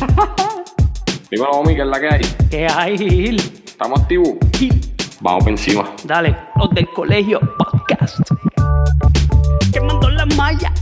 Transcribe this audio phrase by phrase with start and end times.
[1.30, 2.20] Dímelo, Omi, ¿qué es la que hay?
[2.50, 3.40] ¿Qué hay, Gil?
[3.64, 4.30] ¿Estamos activos?
[4.56, 4.80] Gil,
[5.20, 5.90] Vamos por encima.
[6.04, 8.18] Dale, los del colegio podcast.
[9.72, 10.72] Quemando la malla.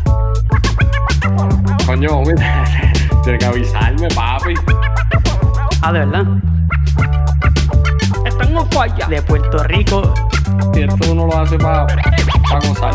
[1.86, 2.34] Coño, Omi,
[3.24, 4.54] tienes que avisarme, papi.
[5.82, 6.24] Ah, de verdad.
[8.24, 9.06] Están en falla.
[9.08, 10.14] De Puerto Rico.
[10.74, 12.94] Si esto uno lo hace para pa gozar.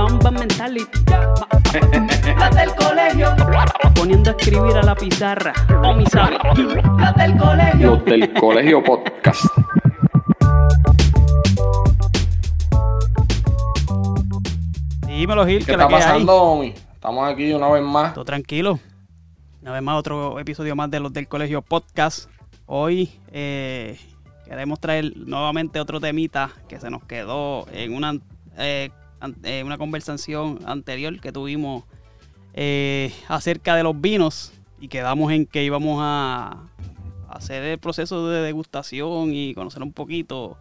[0.00, 0.98] Ma- Mamba mentality.
[2.38, 3.34] Las del colegio.
[3.94, 5.52] Poniendo a escribir a la pizarra.
[5.84, 6.38] O mi sabe.
[6.98, 7.90] Las del colegio.
[7.96, 9.44] Los del colegio podcast.
[15.06, 16.02] Dímelo, Gil, ¿Qué que la está hay.
[16.02, 16.74] pasando, Omi?
[16.94, 18.14] Estamos aquí una vez más.
[18.14, 18.78] Todo tranquilo.
[19.62, 22.30] Una vez más, otro episodio más de los del colegio podcast.
[22.66, 23.98] Hoy eh,
[24.46, 28.14] queremos traer nuevamente otro temita que se nos quedó en una,
[28.56, 28.90] eh,
[29.44, 31.84] eh, una conversación anterior que tuvimos
[32.54, 36.56] eh, acerca de los vinos y quedamos en que íbamos a
[37.28, 40.56] hacer el proceso de degustación y conocer un poquito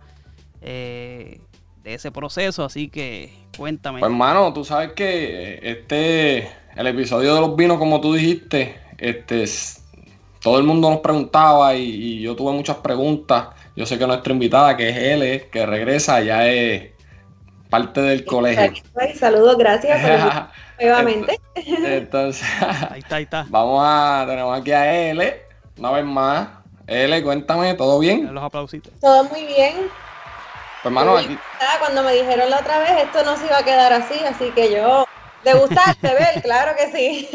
[0.61, 1.39] eh,
[1.83, 2.63] de ese proceso.
[2.65, 3.99] Así que cuéntame.
[3.99, 9.43] Pues hermano, tú sabes que este, el episodio de los vinos, como tú dijiste, este,
[9.43, 9.83] es-
[10.41, 13.47] todo el mundo nos preguntaba y, y yo tuve muchas preguntas.
[13.75, 16.91] Yo sé que nuestra invitada, que es L, que regresa, ya es
[17.69, 18.81] parte del colegio.
[19.15, 20.01] Saludos, gracias
[20.79, 21.39] nuevamente.
[21.55, 22.45] Entonces,
[22.89, 23.45] Ahí está, ahí está.
[23.49, 25.41] vamos a, tenemos aquí a L,
[25.77, 26.47] una vez más.
[26.87, 28.33] L, cuéntame, ¿todo bien?
[28.33, 28.91] Los aplausitos.
[28.99, 29.75] Todo muy bien.
[30.81, 31.37] Pues hermano, aquí,
[31.79, 34.73] Cuando me dijeron la otra vez, esto no se iba a quedar así, así que
[34.73, 35.05] yo.
[35.43, 36.41] ¿Te gustaste, ver?
[36.41, 37.29] Claro que sí.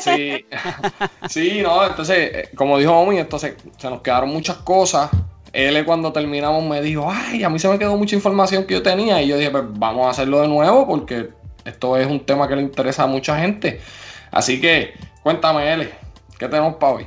[0.00, 0.46] Sí,
[1.28, 5.10] sí, no, entonces, eh, como dijo Omi, entonces se nos quedaron muchas cosas.
[5.52, 8.82] Él cuando terminamos me dijo, ay, a mí se me quedó mucha información que yo
[8.82, 11.30] tenía y yo dije, pues vamos a hacerlo de nuevo porque
[11.64, 13.80] esto es un tema que le interesa a mucha gente.
[14.30, 15.90] Así que, cuéntame, L,
[16.38, 17.06] ¿qué tenemos para hoy?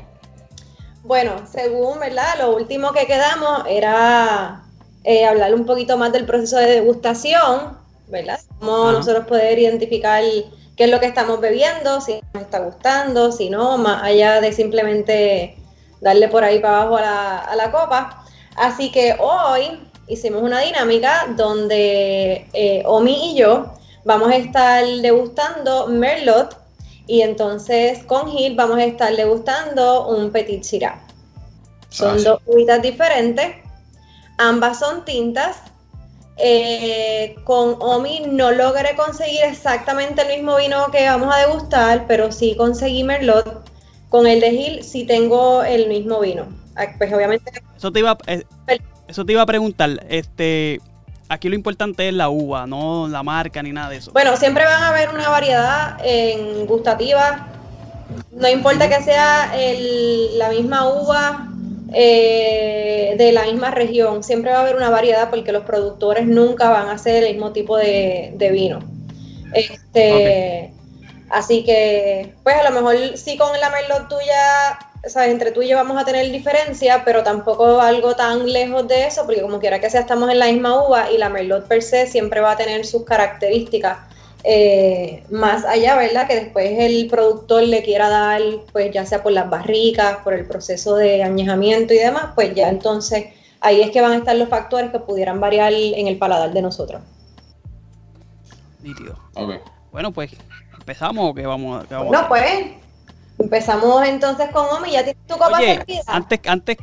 [1.03, 2.35] Bueno, según, ¿verdad?
[2.39, 4.63] Lo último que quedamos era
[5.03, 7.77] eh, hablar un poquito más del proceso de degustación,
[8.07, 8.39] ¿verdad?
[8.59, 10.23] Cómo nosotros poder identificar
[10.75, 14.51] qué es lo que estamos bebiendo, si nos está gustando, si no, más allá de
[14.51, 15.57] simplemente
[16.01, 18.22] darle por ahí para abajo a la, a la copa.
[18.55, 23.73] Así que hoy hicimos una dinámica donde eh, Omi y yo
[24.05, 26.57] vamos a estar degustando Merlot
[27.07, 31.01] y entonces con Gil vamos a estar degustando un Petit Syrah.
[31.89, 33.55] Son Ah, dos uvitas diferentes,
[34.37, 35.57] ambas son tintas.
[36.37, 42.31] Eh, con Omi no logré conseguir exactamente el mismo vino que vamos a degustar, pero
[42.31, 43.69] sí conseguí Merlot.
[44.09, 46.47] Con el de Gil sí tengo el mismo vino.
[46.75, 48.43] Ah, Pues obviamente Eso te iba, eh,
[49.07, 50.05] eso te iba a preguntar.
[50.09, 50.79] Este,
[51.29, 54.11] aquí lo importante es la uva, no la marca ni nada de eso.
[54.11, 57.47] Bueno, siempre van a haber una variedad en gustativa.
[58.31, 61.47] No importa que sea el- la misma uva
[61.95, 66.69] eh, de la misma región, siempre va a haber una variedad porque los productores nunca
[66.71, 68.79] van a hacer el mismo tipo de, de vino.
[69.53, 70.71] Este,
[71.29, 75.67] Así que, pues a lo mejor sí con la Merlot tuya, sabes, entre tú y
[75.67, 79.79] yo vamos a tener diferencia, pero tampoco algo tan lejos de eso, porque como quiera
[79.79, 82.57] que sea, estamos en la misma uva y la Merlot per se siempre va a
[82.57, 83.97] tener sus características
[84.45, 86.27] eh, más allá, ¿verdad?
[86.27, 88.41] Que después el productor le quiera dar,
[88.71, 92.69] pues ya sea por las barricas, por el proceso de añejamiento y demás, pues ya
[92.69, 93.27] entonces
[93.61, 96.61] ahí es que van a estar los factores que pudieran variar en el paladar de
[96.61, 97.01] nosotros.
[98.81, 99.17] Nítido.
[99.35, 99.53] Ok.
[99.91, 100.31] Bueno, pues,
[100.77, 102.27] ¿empezamos o qué vamos, qué vamos a No, hacer?
[102.27, 102.82] pues,
[103.39, 106.03] empezamos entonces con Omi, ya tienes tu copa Oye, servida.
[106.07, 106.77] antes, antes,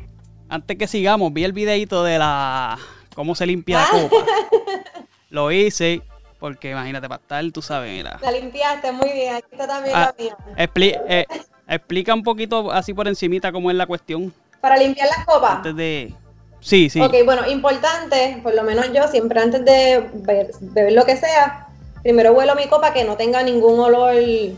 [0.48, 2.78] antes que sigamos, vi el videito de la
[3.14, 4.08] cómo se limpia la Ah.
[4.08, 4.26] copa.
[5.30, 6.02] Lo hice
[6.38, 8.18] porque imagínate, para estar, tú sabes, mira.
[8.22, 10.36] La limpiaste muy bien, aquí está también Ah, la mía.
[10.56, 11.26] expli- eh,
[11.68, 15.56] explica un poquito así por encimita cómo es la cuestión Para limpiar las copas.
[15.56, 16.14] antes de...
[16.60, 17.00] Sí, sí.
[17.00, 21.68] Ok, bueno, importante, por lo menos yo siempre antes de be- beber lo que sea,
[22.02, 24.56] primero huelo mi copa que no tenga ningún olor, eh,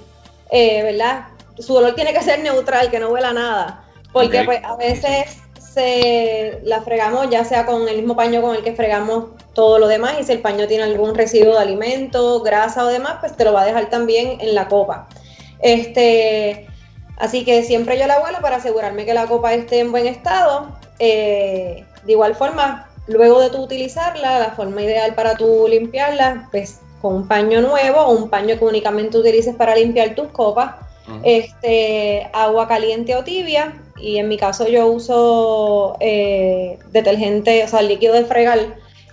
[0.83, 1.29] ¿verdad?
[1.59, 6.61] Su olor tiene que ser neutral, que no huela nada, porque pues a veces se
[6.65, 10.17] la fregamos ya sea con el mismo paño con el que fregamos todo lo demás
[10.21, 13.53] y si el paño tiene algún residuo de alimento, grasa o demás, pues te lo
[13.53, 15.09] va a dejar también en la copa.
[15.61, 16.67] Este,
[17.17, 20.69] así que siempre yo la vuelo para asegurarme que la copa esté en buen estado.
[20.99, 26.81] Eh, de igual forma, luego de tu utilizarla, la forma ideal para tú limpiarla, pues
[27.01, 30.75] con un paño nuevo o un paño que únicamente utilices para limpiar tus copas,
[31.23, 37.83] este, agua caliente o tibia, y en mi caso yo uso eh, detergente, o sea,
[37.83, 38.59] líquido de fregar,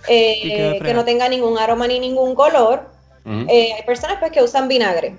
[0.08, 2.90] eh, que no tenga ningún aroma ni ningún color.
[3.26, 5.14] Eh, hay personas pues que usan vinagre,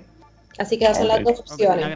[0.58, 1.86] así que esas son las dos opciones.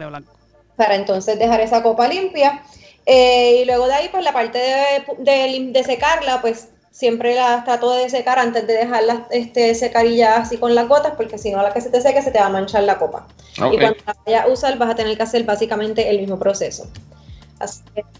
[0.76, 2.62] para entonces dejar esa copa limpia.
[3.06, 8.08] y luego de ahí, pues la parte de, de secarla, pues siempre la trato de
[8.08, 11.62] secar antes de dejarla este, secar y ya así con las gotas, porque si no,
[11.62, 13.26] la que se te seque se te va a manchar la copa.
[13.54, 16.90] Y cuando la vayas a usar, vas a tener que hacer básicamente el mismo proceso.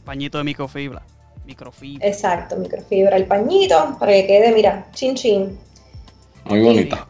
[0.05, 1.02] pañito de microfibra.
[1.46, 2.06] Microfibra.
[2.06, 5.58] Exacto, microfibra, el pañito, para que quede, mira, chin chin.
[6.44, 7.08] Muy bonita.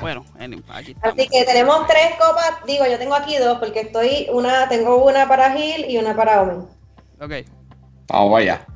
[0.00, 0.24] Bueno,
[0.68, 5.04] aquí Así que tenemos tres copas, digo, yo tengo aquí dos, porque estoy, una, tengo
[5.04, 6.66] una para Gil y una para Omen.
[7.20, 7.46] Ok.
[8.08, 8.66] Vamos vaya.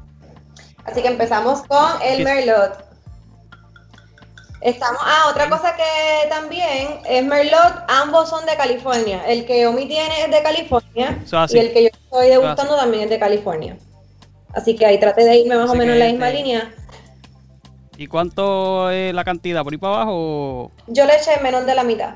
[0.86, 2.84] Así que empezamos con el Merlot.
[4.60, 9.22] Estamos, ah, otra cosa que también es Merlot, ambos son de California.
[9.26, 13.10] El que Omi tiene es de California y el que yo estoy degustando también es
[13.10, 13.76] de California.
[14.54, 16.74] Así que ahí trate de irme más o menos en la misma este, línea.
[17.98, 19.62] ¿Y cuánto es la cantidad?
[19.62, 20.70] ¿Por ahí para abajo?
[20.86, 22.14] Yo le eché menos de la mitad.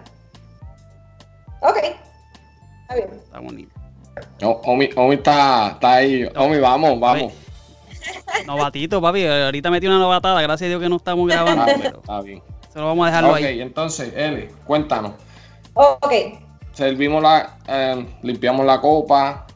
[1.61, 1.76] Ok.
[1.76, 3.11] Está bien.
[3.12, 3.72] Está bonito.
[4.43, 6.28] Omi, Omi está, está ahí.
[6.37, 7.32] Omi, vamos, vamos.
[8.47, 9.26] Novatito, papi.
[9.26, 10.41] Ahorita metí una novatada.
[10.43, 11.62] Gracias a Dios que no estamos grabando.
[11.62, 12.43] Ah, pero está bien.
[12.73, 13.44] Solo vamos a dejarlo ahí.
[13.44, 15.12] Ok, entonces, Eli, cuéntanos.
[15.75, 16.12] Ok.
[16.73, 17.56] Servimos la.
[17.67, 19.47] Eh, limpiamos la copa.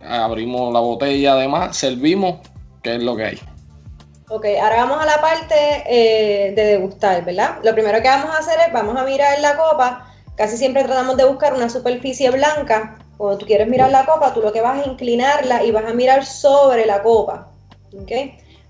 [0.00, 1.76] abrimos la botella, además.
[1.76, 2.38] Servimos.
[2.82, 3.40] ¿Qué es lo que hay?
[4.28, 5.54] Ok, ahora vamos a la parte
[5.86, 7.58] eh, de degustar, ¿verdad?
[7.62, 10.10] Lo primero que vamos a hacer es, vamos a mirar la copa.
[10.36, 12.98] Casi siempre tratamos de buscar una superficie blanca.
[13.16, 15.94] Cuando tú quieres mirar la copa, tú lo que vas a inclinarla y vas a
[15.94, 17.53] mirar sobre la copa.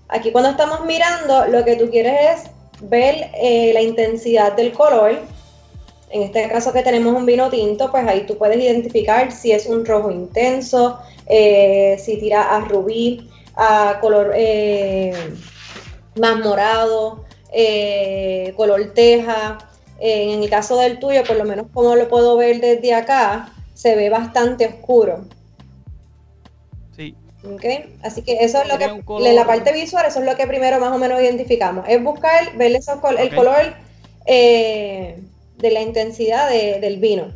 [0.07, 2.51] Aquí cuando estamos mirando, lo que tú quieres es
[2.81, 5.19] ver eh, la intensidad del color.
[6.09, 9.65] En este caso que tenemos un vino tinto, pues ahí tú puedes identificar si es
[9.65, 15.13] un rojo intenso, eh, si tira a rubí, a color eh,
[16.19, 17.25] más morado,
[18.55, 19.57] color teja.
[19.99, 23.95] en el caso del tuyo, por lo menos como lo puedo ver desde acá, se
[23.95, 25.25] ve bastante oscuro.
[27.53, 27.95] Okay.
[28.03, 30.79] Así que eso es lo que, en la parte visual, eso es lo que primero
[30.79, 31.85] más o menos identificamos.
[31.87, 32.71] Es buscar, ver
[33.17, 33.75] el color
[34.25, 35.19] eh,
[35.57, 37.31] de la intensidad del vino.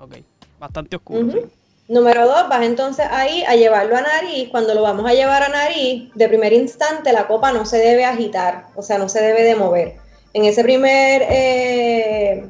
[0.00, 0.16] Ok,
[0.58, 1.48] bastante oscuro.
[1.88, 4.48] Número dos, vas entonces ahí a llevarlo a nariz.
[4.50, 8.04] Cuando lo vamos a llevar a nariz, de primer instante la copa no se debe
[8.04, 9.96] agitar, o sea, no se debe de mover.
[10.32, 12.44] En ese primer eh,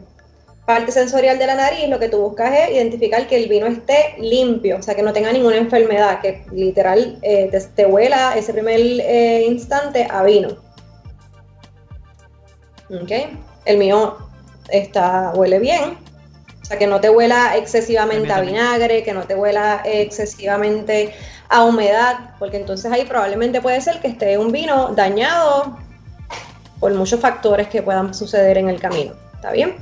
[0.66, 4.16] parte sensorial de la nariz, lo que tú buscas es identificar que el vino esté
[4.18, 8.80] limpio, o sea, que no tenga ninguna enfermedad, que literal eh, te, huela ese primer
[8.80, 10.48] eh, instante a vino.
[12.90, 13.12] ¿Ok?
[13.64, 14.18] El mío
[14.68, 15.96] está, huele bien,
[16.62, 21.14] o sea, que no te huela excesivamente a vinagre, que no te huela excesivamente
[21.48, 25.78] a humedad, porque entonces ahí probablemente puede ser que esté un vino dañado
[26.80, 29.14] por muchos factores que puedan suceder en el camino.
[29.34, 29.76] ¿Está bien?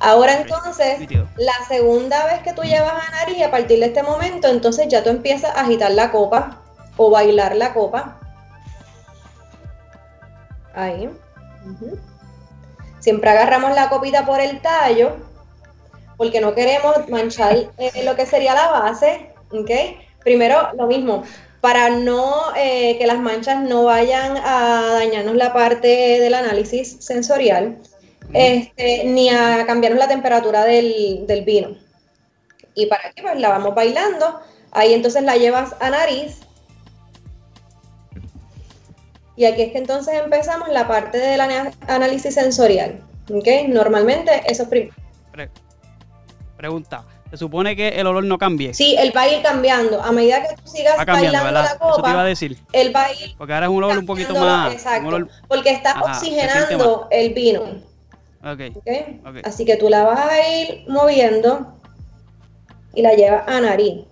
[0.00, 0.98] Ahora entonces,
[1.36, 5.04] la segunda vez que tú llevas a nariz, a partir de este momento, entonces ya
[5.04, 6.62] tú empiezas a agitar la copa
[6.96, 8.18] o bailar la copa.
[10.74, 11.10] Ahí.
[13.00, 15.16] Siempre agarramos la copita por el tallo,
[16.16, 19.34] porque no queremos manchar eh, lo que sería la base.
[19.52, 19.70] ¿ok?
[20.24, 21.24] Primero, lo mismo,
[21.60, 25.86] para no eh, que las manchas no vayan a dañarnos la parte
[26.20, 27.76] del análisis sensorial
[28.32, 31.76] este, ni a cambiarnos la temperatura del, vino.
[32.74, 34.40] Y para qué, pues la vamos bailando.
[34.72, 36.40] Ahí entonces la llevas a nariz.
[39.36, 43.00] Y aquí es que entonces empezamos la parte del análisis sensorial.
[43.32, 43.46] ¿Ok?
[43.68, 44.94] Normalmente eso es primero.
[46.56, 47.04] pregunta.
[47.30, 48.74] ¿Se supone que el olor no cambie?
[48.74, 50.02] Sí, él va a ir cambiando.
[50.02, 52.58] A medida que tú sigas bailando la copa, Eso te iba a decir.
[52.72, 54.72] él va a ir Porque ahora es un olor un poquito más...
[54.72, 57.89] Exacto, porque está oxigenando el vino.
[58.42, 58.72] Okay.
[59.44, 61.74] Así que tú la vas a ir moviendo
[62.94, 64.04] y la llevas a nariz.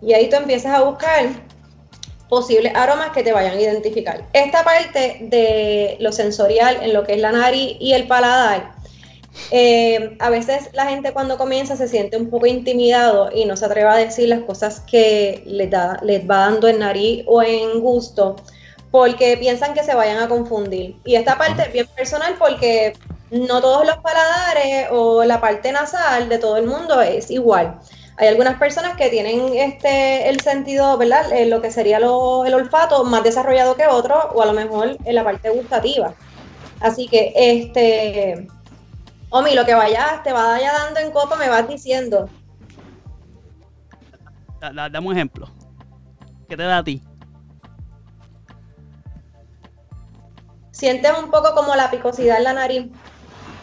[0.00, 1.30] Y ahí tú empiezas a buscar
[2.28, 4.26] posibles aromas que te vayan a identificar.
[4.32, 8.74] Esta parte de lo sensorial en lo que es la nariz y el paladar
[9.50, 13.64] Eh, a veces la gente cuando comienza se siente un poco intimidado y no se
[13.66, 17.80] atreve a decir las cosas que les, da, les va dando en nariz o en
[17.80, 18.36] gusto
[18.94, 21.00] porque piensan que se vayan a confundir.
[21.04, 22.92] Y esta parte es bien personal porque
[23.32, 27.80] no todos los paladares o la parte nasal de todo el mundo es igual.
[28.18, 31.32] Hay algunas personas que tienen este el sentido, ¿verdad?
[31.32, 35.14] Eh, lo que sería el olfato más desarrollado que otros, o a lo mejor en
[35.16, 36.14] la parte gustativa.
[36.78, 38.46] Así que, este,
[39.30, 42.28] Omi, lo que vayas, te vaya dando en copa, me vas diciendo.
[44.60, 45.48] dame un ejemplo.
[46.48, 47.02] ¿Qué te da a ti?
[50.74, 52.86] Sientes un poco como la picosidad en la nariz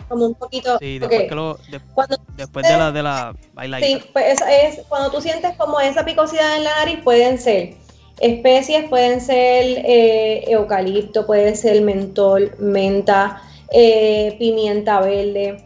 [0.07, 0.77] como un poquito.
[0.79, 3.33] Sí, después, de la, de la
[3.79, 7.75] Sí, pues es, cuando tú sientes como esa picosidad en la nariz, pueden ser
[8.21, 13.41] especies, pueden ser eh, eucalipto, puede ser mentol, menta,
[13.71, 15.65] eh, pimienta verde.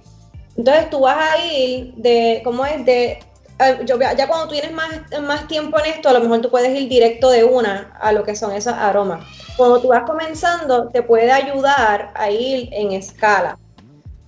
[0.57, 2.83] Entonces tú vas a ir de, ¿cómo es?
[2.85, 3.19] De,
[3.85, 4.89] yo, ya cuando tienes más,
[5.21, 8.23] más tiempo en esto, a lo mejor tú puedes ir directo de una a lo
[8.23, 9.25] que son esos aromas.
[9.55, 13.57] Cuando tú vas comenzando, te puede ayudar a ir en escala.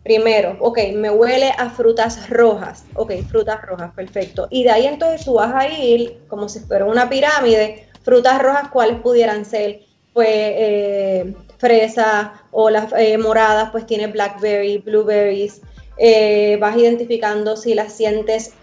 [0.03, 2.85] Primero, ok, me huele a frutas rojas.
[2.93, 4.47] Ok, frutas rojas, perfecto.
[4.49, 8.69] Y de ahí entonces tú vas a ir, como si fuera una pirámide, frutas rojas,
[8.69, 9.81] ¿cuáles pudieran ser?
[10.13, 15.61] Pues eh, fresa o las eh, moradas, pues tiene blackberry, blueberries.
[15.99, 18.53] Eh, vas identificando si las sientes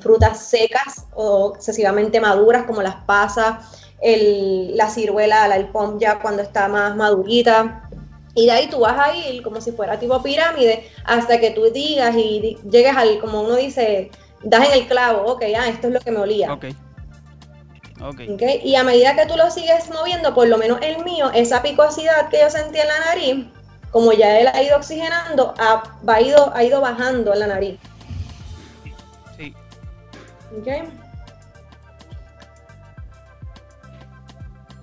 [0.00, 3.66] frutas secas o excesivamente maduras, como las pasas,
[4.00, 7.88] el, la ciruela, la el pom ya cuando está más madurita
[8.34, 11.64] y de ahí tú vas a ir como si fuera tipo pirámide hasta que tú
[11.72, 14.10] digas y llegues al, como uno dice,
[14.42, 16.52] das en el clavo, ok, ah, esto es lo que me olía.
[16.52, 16.66] Ok.
[18.02, 18.32] Okay.
[18.32, 18.60] okay.
[18.64, 22.30] Y a medida que tú lo sigues moviendo, por lo menos el mío, esa picosidad
[22.30, 23.46] que yo sentí en la nariz,
[23.90, 27.78] como ya él ha ido oxigenando, ha, ha, ido, ha ido bajando en la nariz.
[29.36, 29.54] Sí.
[30.60, 30.82] Okay.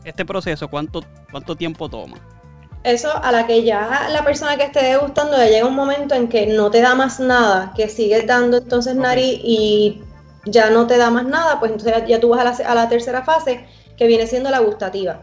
[0.04, 2.18] Este proceso, ¿cuánto, cuánto tiempo toma?
[2.84, 6.30] eso a la que ya la persona que esté degustando ya llega un momento en
[6.30, 10.02] que no te da más nada, que sigues dando entonces nariz y
[10.46, 12.88] ya no te da más nada, pues entonces ya, tú vas a la, a la,
[12.88, 13.66] tercera fase
[13.98, 15.22] que viene siendo la gustativa.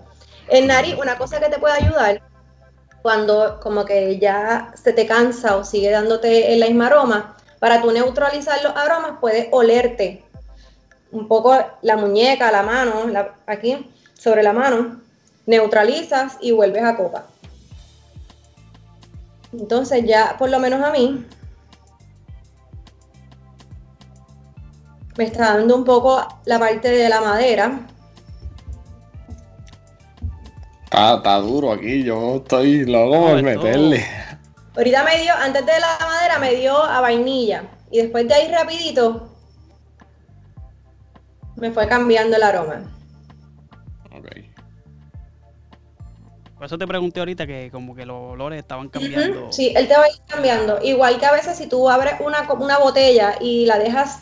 [0.48, 2.22] En nariz, una cosa que te puede ayudar
[3.04, 7.92] cuando como que ya se te cansa o sigue dándote el mismo aroma, para tú
[7.92, 10.24] neutralizar los aromas puedes olerte
[11.12, 12.94] un poco la muñeca, la mano,
[13.44, 15.02] aquí sobre la mano,
[15.44, 17.26] neutralizas y vuelves a copa.
[19.52, 21.26] Entonces ya, por lo menos a mí,
[25.18, 27.86] me está dando un poco la parte de la madera.
[30.94, 34.06] Está, duro aquí, yo estoy loco por meterle.
[34.76, 37.64] Ahorita me dio, antes de la madera me dio a vainilla.
[37.90, 39.28] Y después de ahí rapidito
[41.56, 42.82] me fue cambiando el aroma.
[46.56, 49.52] Por eso te pregunté ahorita que como que los olores estaban cambiando.
[49.52, 50.78] Sí, él te va a ir cambiando.
[50.82, 54.20] Igual que a veces si tú abres una, una botella y la dejas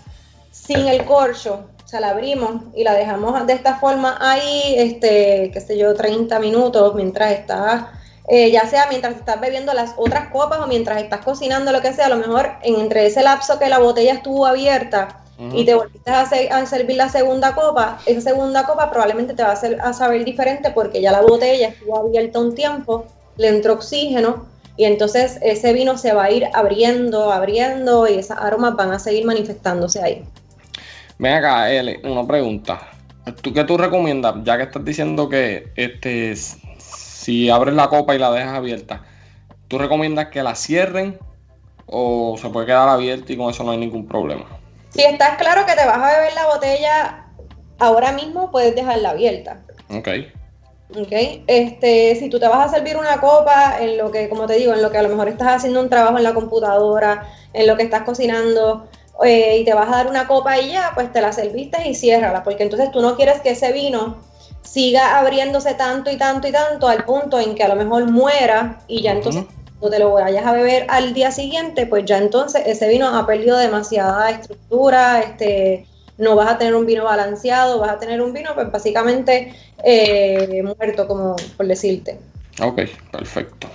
[0.51, 5.61] sin el corcho, sea, la abrimos y la dejamos de esta forma ahí, este, qué
[5.61, 7.85] sé yo, 30 minutos mientras estás,
[8.29, 11.93] eh, ya sea mientras estás bebiendo las otras copas o mientras estás cocinando, lo que
[11.93, 15.19] sea, a lo mejor en, entre ese lapso que la botella estuvo abierta,
[15.53, 19.53] y te volviste a, servir la segunda copa, esa segunda copa probablemente te va a,
[19.53, 23.07] hacer, a saber diferente porque ya la botella estuvo abierta un tiempo,
[23.37, 24.47] le entró oxígeno
[24.77, 29.01] y entonces ese vino se va a ir abriendo, abriendo y esas aromas van a
[29.01, 30.25] seguir manifestándose ahí.
[31.23, 32.81] Ven acá, Eli, una pregunta.
[33.43, 34.35] ¿Tú qué tú recomiendas?
[34.43, 39.05] Ya que estás diciendo que este si abres la copa y la dejas abierta,
[39.69, 41.21] ¿tú recomiendas que la cierren
[41.87, 44.47] o se puede quedar abierta y con eso no hay ningún problema?
[44.89, 47.27] Si estás claro que te vas a beber la botella
[47.79, 49.63] ahora mismo, puedes dejarla abierta.
[49.91, 50.09] Ok.
[50.97, 51.13] Ok.
[51.47, 54.75] Este, si tú te vas a servir una copa, en lo que, como te digo,
[54.75, 57.77] en lo que a lo mejor estás haciendo un trabajo en la computadora, en lo
[57.77, 58.89] que estás cocinando,
[59.25, 61.95] eh, y te vas a dar una copa y ya, pues te la serviste y
[61.95, 64.17] ciérrala, porque entonces tú no quieres que ese vino
[64.63, 68.81] siga abriéndose tanto y tanto y tanto al punto en que a lo mejor muera
[68.87, 69.45] y ya entonces
[69.91, 73.59] te lo vayas a beber al día siguiente, pues ya entonces ese vino ha perdido
[73.59, 75.87] demasiada estructura, este,
[76.19, 80.63] no vas a tener un vino balanceado, vas a tener un vino pues básicamente eh,
[80.63, 82.19] muerto, como por decirte.
[82.63, 83.69] Ok, perfecto.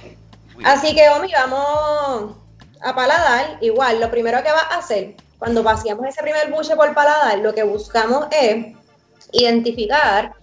[0.63, 2.35] Así que Omi, vamos
[2.81, 3.57] a paladar.
[3.61, 7.53] Igual, lo primero que vas a hacer cuando vaciamos ese primer buche por paladar, lo
[7.53, 8.75] que buscamos es
[9.31, 10.33] identificar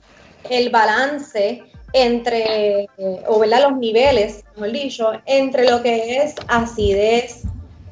[0.50, 2.88] el balance entre,
[3.26, 3.70] o ¿verdad?
[3.70, 7.42] los niveles, mejor dicho, entre lo que es acidez,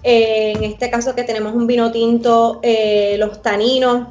[0.02, 4.08] en este caso que tenemos un vino tinto, eh, los taninos,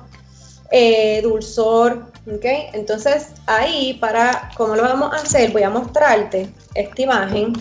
[0.71, 2.45] eh, dulzor, ¿ok?
[2.73, 5.51] Entonces ahí para, ¿cómo lo vamos a hacer?
[5.51, 7.53] Voy a mostrarte esta imagen.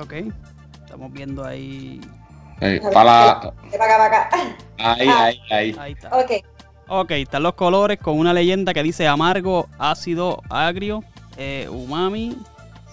[0.00, 0.14] Ok,
[0.84, 2.00] estamos viendo ahí.
[2.92, 4.30] Para, para acá,
[4.78, 5.24] Ahí, ah.
[5.24, 5.76] ahí, ahí.
[5.78, 6.16] Ahí está.
[6.16, 6.30] Ok.
[6.90, 11.04] Ok, están los colores con una leyenda que dice amargo, ácido, agrio,
[11.36, 12.38] eh, umami,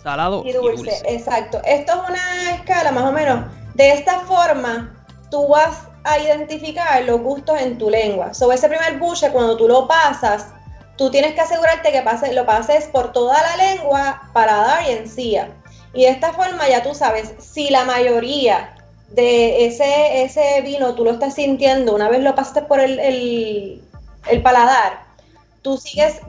[0.04, 1.02] salado y dulce.
[1.08, 1.62] Exacto.
[1.64, 3.46] Esto es una escala más o menos.
[3.74, 4.94] De esta forma,
[5.32, 8.34] tú vas a identificar los gustos en tu lengua.
[8.34, 10.48] Sobre ese primer buche, cuando tú lo pasas,
[10.98, 14.92] tú tienes que asegurarte que pase, lo pases por toda la lengua, para dar y
[14.92, 15.52] encía.
[15.94, 18.75] Y de esta forma ya tú sabes si la mayoría
[19.10, 24.42] de ese, ese vino tú lo estás sintiendo una vez lo pasaste por el, el,
[24.42, 25.04] paladar,
[25.62, 26.22] tú sigues,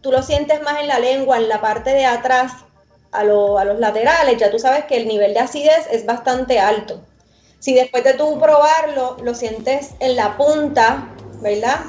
[0.00, 2.52] tú lo sientes más en la lengua, en la parte de atrás,
[3.12, 7.00] a, a los laterales, ya tú sabes que el nivel de acidez es bastante alto.
[7.58, 11.08] Si después de tú probarlo, lo sientes en la punta,
[11.42, 11.80] ¿verdad?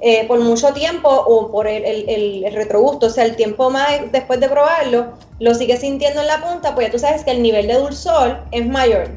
[0.00, 4.38] Eh, por mucho tiempo o por el, el, retrogusto, o sea, el tiempo más después
[4.38, 7.66] de probarlo, lo sigues sintiendo en la punta, pues ya tú sabes que el nivel
[7.66, 9.08] de dulzor es mayor.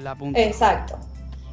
[0.00, 0.16] La.
[0.34, 0.98] Exacto.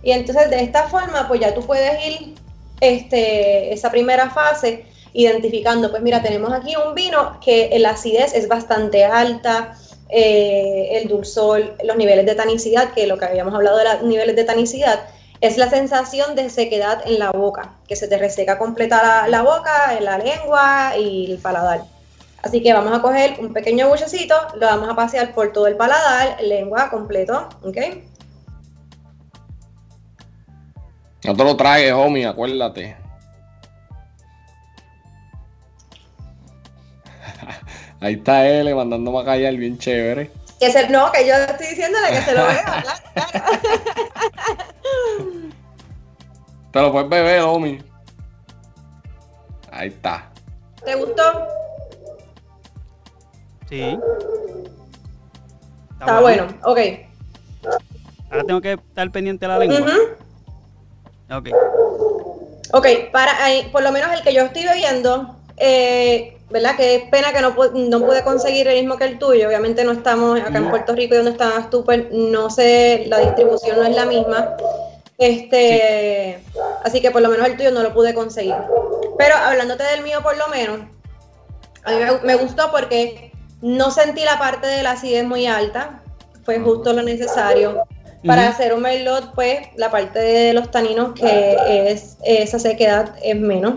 [0.01, 2.35] Y entonces de esta forma, pues ya tú puedes ir
[2.79, 8.47] este, esa primera fase identificando, pues mira, tenemos aquí un vino que la acidez es
[8.47, 9.75] bastante alta,
[10.09, 14.35] eh, el dulzor, los niveles de tanicidad, que lo que habíamos hablado de los niveles
[14.35, 15.01] de tanicidad,
[15.41, 19.97] es la sensación de sequedad en la boca, que se te reseca completa la, boca,
[19.97, 21.83] en la lengua y el paladar.
[22.41, 25.75] Así que vamos a coger un pequeño buchecito, lo vamos a pasear por todo el
[25.75, 27.77] paladar, lengua completo, ¿ok?
[31.23, 32.95] No te lo traes, homie, acuérdate.
[37.99, 40.31] Ahí está él mandándome a callar bien chévere.
[40.59, 42.83] Que se, no, que yo estoy diciéndole que se lo vea,
[43.13, 43.13] claro,
[46.71, 47.83] Te lo puedes beber, homie.
[49.71, 50.29] Ahí está.
[50.83, 51.47] ¿Te gustó?
[53.69, 53.97] Sí.
[55.99, 56.47] Está, bueno.
[56.63, 56.79] ok.
[58.31, 59.79] Ahora tengo que estar pendiente de la lengua.
[61.31, 61.49] Ok.
[62.71, 63.33] Ok, para,
[63.71, 66.75] por lo menos el que yo estoy bebiendo, eh, ¿verdad?
[66.75, 69.47] Que es pena que no, no pude conseguir el mismo que el tuyo.
[69.47, 73.19] Obviamente no estamos acá en Puerto Rico y donde estabas tú, pues no sé, la
[73.19, 74.55] distribución no es la misma.
[75.17, 76.41] Este,
[76.83, 78.55] así que por lo menos el tuyo no lo pude conseguir.
[79.17, 80.79] Pero hablándote del mío por lo menos,
[81.83, 86.01] a mí me, gustó porque no sentí la parte de la acidez muy alta,
[86.43, 87.83] fue justo lo necesario.
[88.25, 91.57] Para hacer un merlot, pues la parte de los taninos que
[91.91, 93.75] es esa sequedad es menos.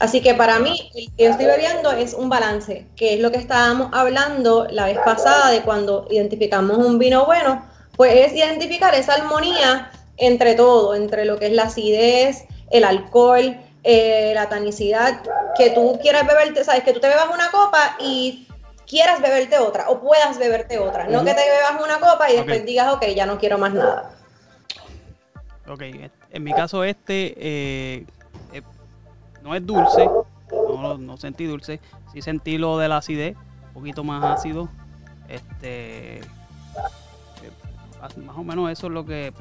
[0.00, 3.30] Así que para mí, el que yo estoy bebiendo es un balance, que es lo
[3.30, 7.64] que estábamos hablando la vez pasada de cuando identificamos un vino bueno,
[7.96, 13.56] pues es identificar esa armonía entre todo, entre lo que es la acidez, el alcohol,
[13.84, 15.20] eh, la tanicidad,
[15.56, 18.48] que tú quieras beberte, sabes, que tú te bebas una copa y
[18.86, 22.64] quieras beberte otra o puedas beberte otra, no que te bebas una copa y después
[22.64, 24.10] digas, ok, ya no quiero más nada.
[25.66, 25.82] Ok,
[26.30, 28.06] en mi caso este, eh,
[29.44, 30.08] no es dulce,
[30.50, 31.78] no, sentí dulce,
[32.12, 33.36] sí sentí lo de la acidez,
[33.68, 34.68] un poquito más ácido.
[35.28, 36.22] Este, eh,
[38.24, 39.32] más o menos eso es lo que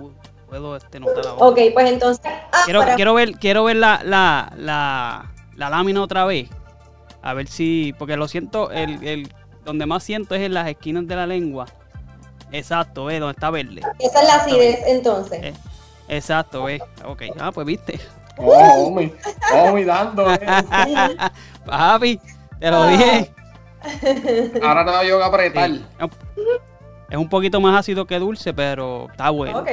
[0.49, 1.45] puedo este, notar ahora.
[1.45, 2.31] Ok, pues entonces.
[2.51, 6.49] Ah, quiero, quiero ver, quiero ver la, la, la, la, lámina otra vez.
[7.23, 7.95] A ver si.
[7.97, 9.33] Porque lo siento, el, el,
[9.63, 11.65] donde más siento es en las esquinas de la lengua.
[12.51, 13.81] Exacto, ve, donde está verde.
[13.97, 15.39] Esa es la acidez, entonces.
[15.41, 15.53] Eh,
[16.09, 16.81] exacto, ve.
[17.05, 17.99] Ok, ah, pues viste.
[18.37, 19.13] Oh, homie,
[19.53, 20.25] homie, dando.
[21.65, 22.19] Papi,
[22.59, 23.33] te lo dije.
[24.61, 25.71] Ahora te voy a apretar.
[27.09, 29.59] Es un poquito más ácido que dulce, pero está bueno.
[29.59, 29.69] Ok.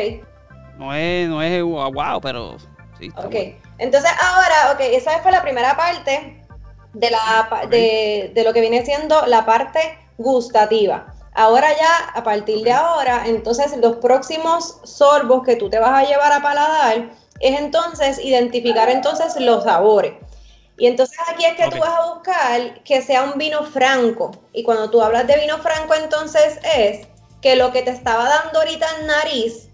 [0.79, 2.57] No es, no es wow, pero
[2.99, 3.11] sí.
[3.17, 3.35] ok.
[3.79, 6.40] Entonces ahora, ok, esa fue la primera parte
[6.93, 11.15] de, la, de, de lo que viene siendo la parte gustativa.
[11.33, 16.07] Ahora ya, a partir de ahora, entonces los próximos sorbos que tú te vas a
[16.07, 20.15] llevar a paladar es entonces identificar entonces los sabores.
[20.77, 24.31] Y entonces aquí es que tú vas a buscar que sea un vino franco.
[24.53, 27.07] Y cuando tú hablas de vino franco, entonces es
[27.43, 29.69] que lo que te estaba dando ahorita en nariz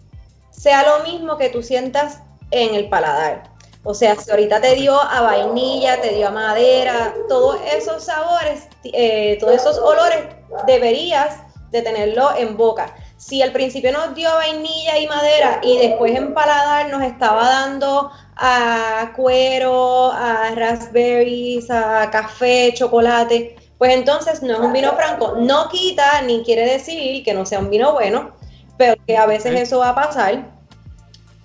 [0.51, 3.56] sea lo mismo que tú sientas en el paladar.
[3.87, 8.69] O sea, si ahorita te dio a vainilla, te dio a madera, todos esos sabores,
[8.85, 10.25] eh, todos esos olores,
[10.67, 11.39] deberías
[11.71, 16.35] de tenerlo en boca si al principio nos dio vainilla y madera y después en
[16.35, 24.61] paladar nos estaba dando a cuero, a raspberries, a café, chocolate, pues entonces no es
[24.61, 25.37] un vino franco.
[25.39, 28.33] No quita ni quiere decir que no sea un vino bueno,
[28.77, 30.56] pero que a veces eso va a pasar.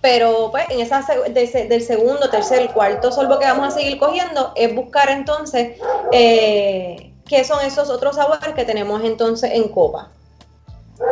[0.01, 4.73] Pero pues en esa del segundo, tercer, cuarto sorbo que vamos a seguir cogiendo es
[4.73, 5.79] buscar entonces
[6.11, 10.09] eh, qué son esos otros sabores que tenemos entonces en copa.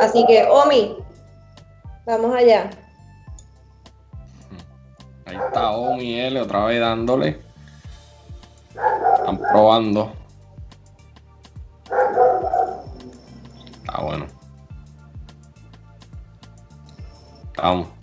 [0.01, 0.97] Así que, Omi,
[2.05, 2.71] vamos allá.
[5.25, 7.39] Ahí está Omi L otra vez dándole.
[8.69, 10.11] Están probando.
[13.83, 14.25] Está bueno.
[17.57, 17.98] Vamos.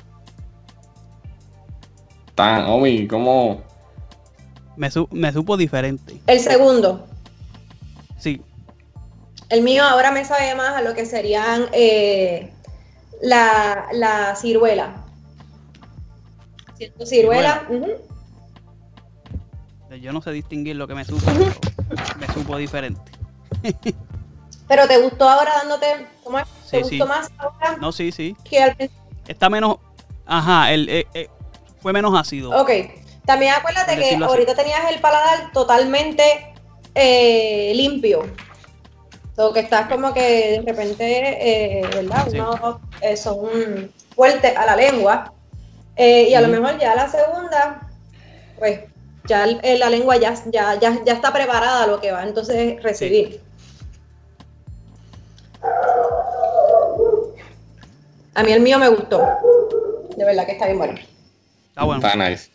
[2.37, 3.62] Tan, Omi, ¿cómo?
[4.77, 6.20] Me, me supo diferente.
[6.27, 7.07] El segundo.
[8.18, 8.42] Sí.
[9.49, 12.53] El mío ahora me sabe más a lo que serían eh,
[13.22, 15.03] la, la ciruela.
[16.77, 17.66] Siento ciruela.
[20.03, 21.25] Yo no sé distinguir lo que me supo,
[21.88, 23.12] pero me supo diferente.
[24.68, 26.46] pero te gustó ahora dándote, ¿cómo es?
[26.70, 27.79] ¿Te gustó más ahora?
[27.81, 28.37] No, sí, sí.
[29.27, 29.79] Está menos,
[30.27, 31.31] ajá, el, eh, eh,
[31.87, 32.51] fue menos ácido.
[32.61, 32.70] Ok.
[33.25, 36.53] También acuérdate que ahorita tenías el paladar totalmente
[36.96, 38.25] eh, limpio.
[39.37, 42.27] So, que estás como que de repente, ¿verdad?
[42.33, 42.81] Uno,
[43.14, 45.33] son fuertes a la lengua.
[45.96, 47.88] y a lo mejor ya la segunda,
[48.59, 48.81] pues
[49.29, 53.40] ya la lengua ya, ya, ya, ya, está preparada a lo que va entonces recibir.
[58.35, 59.25] A mí el mío me gustó.
[60.16, 61.15] De verdad que está bien bueno.
[61.76, 62.06] Está bueno.
[62.06, 62.50] Está nice.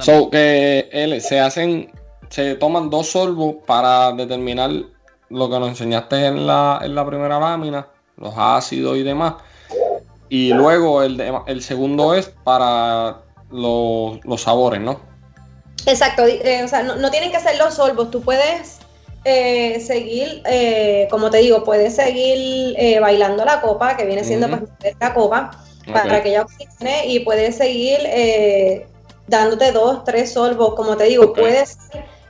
[0.00, 1.92] so, que se hacen,
[2.28, 4.68] se toman dos sorbos para determinar
[5.30, 9.34] lo que nos enseñaste en la, en la primera lámina, los ácidos y demás.
[10.28, 13.18] Y luego el, el segundo es para
[13.52, 14.98] los, los sabores, ¿no?
[15.86, 18.80] Exacto, eh, o sea, no, tienen que ser los sorbos, tú puedes
[19.24, 24.48] eh, seguir, eh, como te digo, puedes seguir bailando la copa, que viene siendo
[24.98, 25.52] la copa,
[25.92, 28.00] para que ella oxigene, y puedes seguir
[29.26, 31.78] dándote dos, tres sorbos, como te digo, puedes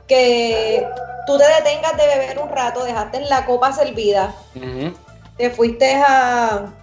[0.07, 0.87] que
[1.25, 4.33] tú te detengas de beber un rato, dejaste la copa servida,
[5.37, 6.73] te fuiste a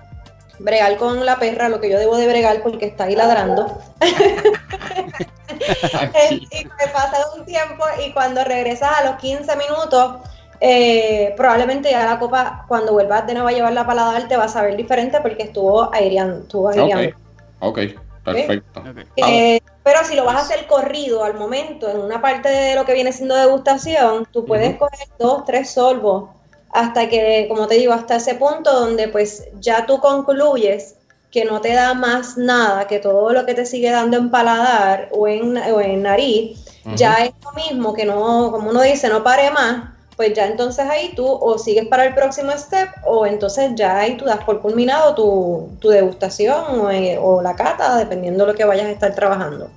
[0.59, 3.79] bregar con la perra, lo que yo debo de bregar porque está ahí ladrando.
[6.31, 10.17] y me pasa un tiempo y cuando regresas a los 15 minutos,
[10.65, 14.55] eh, probablemente ya la copa, cuando vuelvas de nuevo a llevar la paladar, te vas
[14.55, 16.43] a ver diferente porque estuvo aireando.
[16.43, 17.17] Estuvo aireando.
[17.59, 17.81] Ok,
[18.23, 18.85] perfecto.
[19.17, 22.85] Eh, pero si lo vas a hacer corrido al momento, en una parte de lo
[22.85, 26.31] que viene siendo degustación, tú puedes coger dos, tres sorbos
[26.71, 30.95] hasta que, como te digo, hasta ese punto donde pues ya tú concluyes
[31.33, 35.09] que no te da más nada que todo lo que te sigue dando en paladar
[35.11, 39.51] o en, en nariz, ya es lo mismo que no, como uno dice, no pare
[39.51, 39.92] más,
[40.23, 44.17] pues ya entonces ahí tú o sigues para el próximo step o entonces ya ahí
[44.17, 48.65] tú das por culminado tu, degustación o, eh, o, la cata, dependiendo de lo que
[48.65, 49.69] vayas a estar trabajando.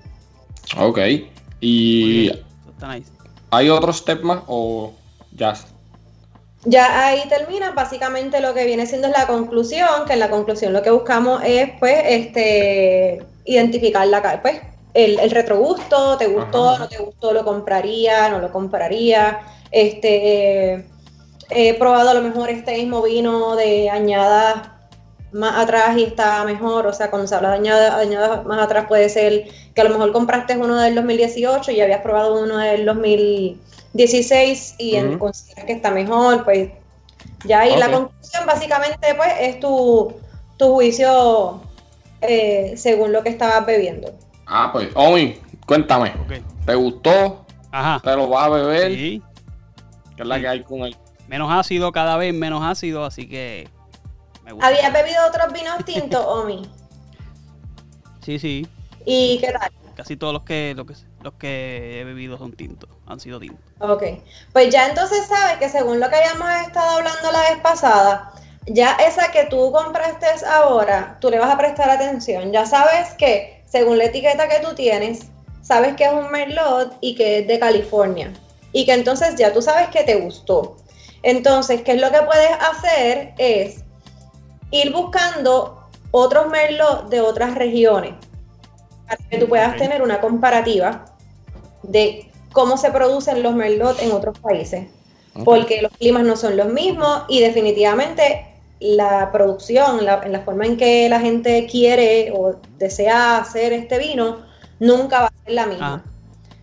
[0.77, 0.99] Ok,
[1.61, 2.31] y...
[3.49, 4.93] ¿Hay otro step más o
[5.31, 5.55] ya?
[6.65, 10.83] Ya ahí termina básicamente lo que viene siendo la conclusión, que en la conclusión lo
[10.83, 14.61] que buscamos es pues este identificar la pues
[14.95, 20.85] el, el retrogusto, te gustó, no te gustó, lo compraría, no lo compraría, este
[21.51, 24.71] he probado a lo mejor este mismo vino de añada
[25.31, 29.09] más atrás y está mejor, o sea, cuando se habla de añada, más atrás puede
[29.09, 33.61] ser que a lo mejor compraste uno del 2018 y habías probado uno del 2000
[33.95, 36.69] 16 y consideras que está mejor, pues
[37.45, 40.13] ya ahí la conclusión básicamente pues es tu,
[40.59, 41.61] juicio
[42.21, 44.13] eh, según lo que estabas bebiendo.
[44.45, 46.13] Ah, pues, Omi, cuéntame,
[46.65, 47.45] ¿te gustó?
[47.71, 47.99] Ajá.
[48.03, 48.91] ¿Te lo vas a beber?
[48.91, 49.21] Sí.
[50.15, 50.95] ¿Qué es la que hay con él?
[51.27, 53.67] Menos ácido, cada vez menos ácido, así que
[54.43, 54.67] me gusta.
[54.67, 56.69] ¿Habías bebido otros vinos tintos, Omi?
[58.21, 58.67] Sí, sí.
[59.05, 59.71] ¿Y qué tal?
[59.95, 63.63] Casi todos los que, los que, los que he bebido son tintos, han sido tintos.
[63.79, 64.03] Ok,
[64.51, 68.33] pues ya entonces sabes que según lo que habíamos estado hablando la vez pasada,
[68.67, 72.51] ya esa que tú compraste ahora, tú le vas a prestar atención.
[72.51, 75.27] Ya sabes que, según la etiqueta que tú tienes,
[75.61, 78.31] sabes que es un Merlot y que es de California.
[78.71, 80.77] Y que entonces ya tú sabes que te gustó.
[81.23, 83.33] Entonces, ¿qué es lo que puedes hacer?
[83.37, 83.83] Es
[84.71, 88.13] ir buscando otros Merlot de otras regiones
[89.05, 91.03] para que tú puedas tener una comparativa
[91.83, 94.87] de cómo se producen los merlot en otros países.
[95.43, 100.77] Porque los climas no son los mismos y definitivamente la producción, la, la forma en
[100.77, 104.45] que la gente quiere o desea hacer este vino,
[104.79, 106.03] nunca va a ser la misma.
[106.05, 106.11] Ah.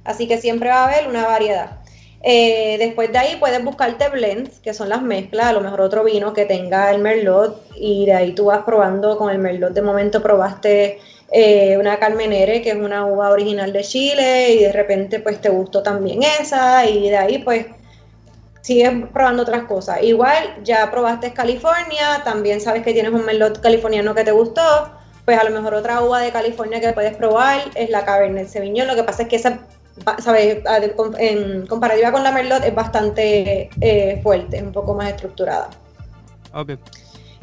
[0.04, 1.82] Así que siempre va a haber una variedad.
[2.24, 6.04] Eh, después de ahí puedes buscarte blends, que son las mezclas, a lo mejor otro
[6.04, 9.72] vino que tenga el merlot y de ahí tú vas probando con el merlot.
[9.72, 10.98] De momento probaste
[11.32, 15.48] eh, una Carmenere, que es una uva original de Chile y de repente pues te
[15.48, 17.66] gustó también esa y de ahí pues
[18.62, 20.02] sigues probando otras cosas.
[20.02, 24.62] Igual ya probaste California, también sabes que tienes un merlot californiano que te gustó,
[25.24, 28.86] pues a lo mejor otra uva de California que puedes probar es la Cabernet Sauvignon.
[28.86, 29.60] Lo que pasa es que esa
[30.18, 30.58] ¿sabes?
[31.18, 35.68] En comparativa con la Merlot es bastante eh, fuerte, es un poco más estructurada.
[36.54, 36.70] Ok.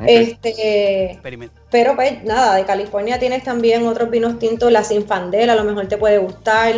[0.06, 1.20] Este,
[1.70, 5.88] pero pues nada, de California tienes también otros vinos tintos, la Sinfandel a lo mejor
[5.88, 6.76] te puede gustar.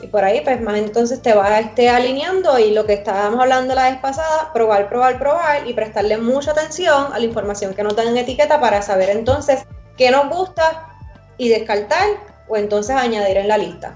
[0.00, 3.74] Y por ahí pues más entonces te vas este, alineando y lo que estábamos hablando
[3.74, 7.96] la vez pasada, probar, probar, probar y prestarle mucha atención a la información que nos
[7.96, 10.88] dan en etiqueta para saber entonces qué nos gusta
[11.36, 12.08] y descartar
[12.46, 13.94] o entonces añadir en la lista.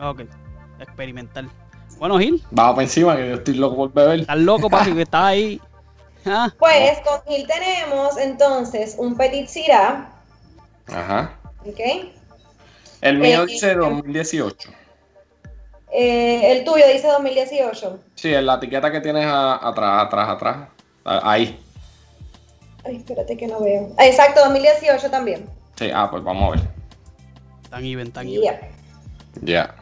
[0.00, 0.22] Ok,
[0.78, 1.50] experimental.
[1.98, 2.44] Bueno, Gil.
[2.50, 4.20] Vamos para encima, que yo estoy loco por beber.
[4.20, 5.60] Estás loco, papi, que estás ahí.
[6.28, 6.52] Ah.
[6.58, 10.10] Pues con Gil tenemos entonces un Petit Syrah.
[10.88, 11.38] Ajá.
[11.64, 11.78] Ok.
[13.00, 14.70] El mío eh, dice 2018.
[15.92, 17.98] Eh, el tuyo dice 2018.
[18.14, 20.68] Sí, en la etiqueta que tienes atrás, atrás, atrás.
[21.04, 21.58] Ahí.
[22.84, 23.92] Ay, espérate que no veo.
[23.96, 25.48] Ah, exacto, 2018 también.
[25.76, 26.68] Sí, ah, pues vamos a ver.
[27.70, 28.54] Tan even, tan even.
[29.42, 29.74] Ya.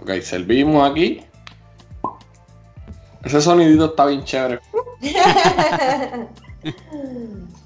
[0.00, 1.22] Ok, servimos aquí.
[3.24, 4.60] Ese sonidito está bien chévere.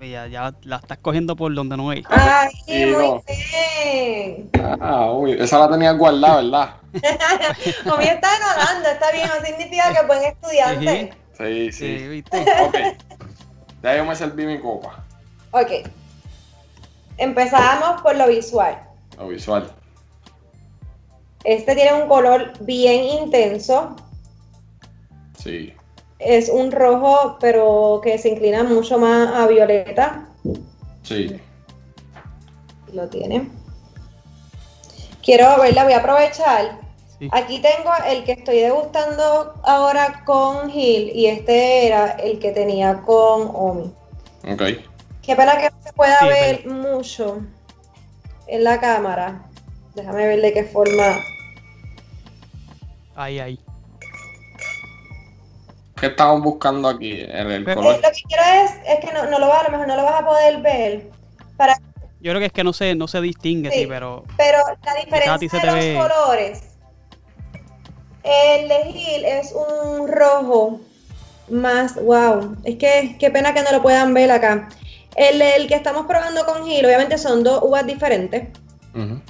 [0.00, 2.04] Ya, ya la estás cogiendo por donde no hay.
[2.08, 2.52] ¡Ay,
[2.86, 4.50] muy bien!
[4.80, 6.74] Ah, uy, esa la tenía guardada, ¿verdad?
[7.84, 11.12] Como ya está ganando, está bien, no significa que buen estudiante.
[11.36, 11.98] Sí, sí.
[11.98, 12.40] sí ¿viste?
[12.40, 12.76] Ok.
[13.82, 15.04] Ya yo me serví mi copa.
[15.52, 15.88] Ok.
[17.16, 18.78] Empezamos por lo visual.
[19.16, 19.70] Lo visual.
[21.44, 23.96] Este tiene un color bien intenso.
[25.36, 25.74] Sí.
[26.18, 30.28] Es un rojo, pero que se inclina mucho más a violeta.
[31.02, 31.40] Sí.
[32.92, 33.48] Lo tiene.
[35.22, 36.80] Quiero verla, voy a aprovechar.
[37.32, 43.02] Aquí tengo el que estoy degustando ahora con Gil y este era el que tenía
[43.02, 43.92] con Omi.
[44.44, 44.62] Ok.
[45.22, 47.40] Qué pena que no se pueda ver mucho
[48.46, 49.42] en la cámara.
[49.94, 51.16] Déjame ver de qué forma.
[53.16, 53.60] Ahí, ahí.
[56.00, 57.20] ¿Qué estamos buscando aquí?
[57.28, 57.96] El, color.
[57.96, 60.04] lo que quiero es, es que no, no, lo vas, a lo mejor no lo
[60.04, 61.10] vas a poder ver.
[61.56, 61.76] Para...
[62.20, 64.24] Yo creo que es que no se, no se distingue, sí, pero.
[64.36, 66.62] Pero la diferencia de los colores.
[68.22, 70.80] El de Gil es un rojo
[71.48, 71.94] más.
[71.94, 72.56] Wow.
[72.64, 74.68] Es que qué pena que no lo puedan ver acá.
[75.16, 78.48] El, que estamos probando con Gil, obviamente son dos uvas diferentes.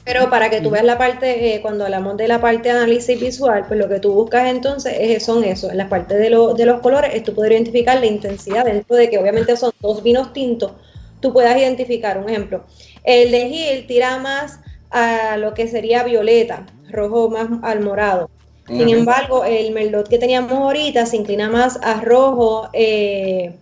[0.05, 3.21] Pero para que tú veas la parte, eh, cuando hablamos de la parte de análisis
[3.21, 6.67] visual, pues lo que tú buscas entonces es, son eso, en la parte de, de
[6.67, 10.33] los colores, es tú poder identificar la intensidad dentro de que obviamente son dos vinos
[10.33, 10.73] tintos,
[11.21, 12.65] tú puedas identificar un ejemplo.
[13.05, 18.31] El de Gil tira más a lo que sería violeta, rojo más al morado.
[18.67, 23.57] Sin embargo, el Merlot que teníamos ahorita se inclina más a rojo, eh,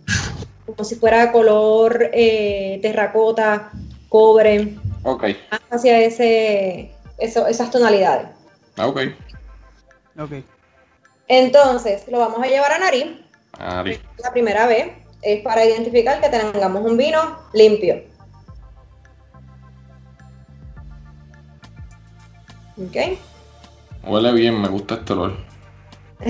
[0.65, 3.71] como si fuera color eh, terracota,
[4.09, 4.75] cobre.
[5.07, 5.23] Ok.
[5.71, 8.27] Hacia ese, esas tonalidades.
[8.75, 8.99] Ah, ok.
[10.19, 10.31] Ok.
[11.29, 13.05] Entonces, lo vamos a llevar a nariz.
[13.57, 14.01] nariz.
[14.21, 14.91] La primera vez
[15.21, 18.03] es para identificar que tengamos un vino limpio.
[22.75, 22.97] Ok.
[24.03, 25.37] Huele bien, me gusta este olor.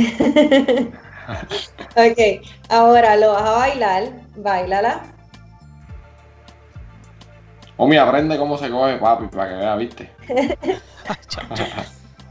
[1.96, 2.20] ok,
[2.70, 4.04] ahora lo vas a bailar,
[4.36, 5.17] bailala.
[7.78, 10.12] Omi, aprende cómo se coge papi para que vea, viste.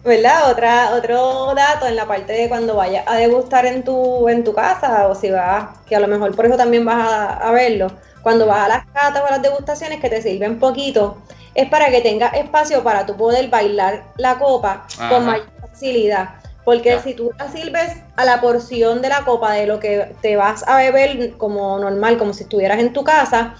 [0.05, 0.51] ¿Verdad?
[0.51, 4.55] Otra, otro dato en la parte de cuando vayas a degustar en tu, en tu
[4.55, 7.91] casa o si vas, que a lo mejor por eso también vas a, verlo,
[8.23, 11.19] cuando vas a las catas o a las degustaciones que te sirven poquito,
[11.55, 16.37] es para que tengas espacio para tú poder bailar la copa con mayor facilidad.
[16.65, 20.37] Porque si tú la sirves a la porción de la copa de lo que te
[20.37, 23.55] vas a beber como normal, como si estuvieras en tu casa,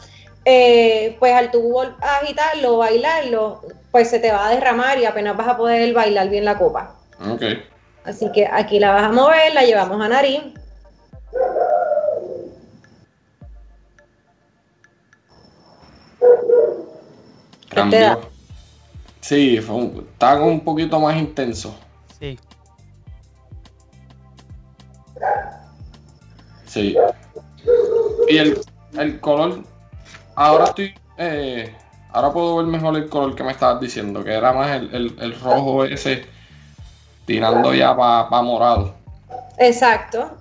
[0.48, 5.48] eh, pues al tú agitarlo, bailarlo, pues se te va a derramar y apenas vas
[5.48, 6.94] a poder bailar bien la copa.
[7.28, 7.42] Ok.
[8.04, 10.40] Así que aquí la vas a mover, la llevamos a nariz.
[17.68, 18.20] Cambió.
[19.20, 21.76] Sí, está un poquito más intenso.
[22.20, 22.38] Sí.
[26.66, 26.96] Sí.
[28.28, 29.64] Y el, color,
[30.37, 31.75] ahora estoy, eh,
[32.12, 35.16] ahora puedo ver mejor el color que me estabas diciendo, que era más el, el-
[35.20, 36.25] el rojo ese
[37.25, 38.94] tirando ya para morado.
[39.59, 40.38] Exacto.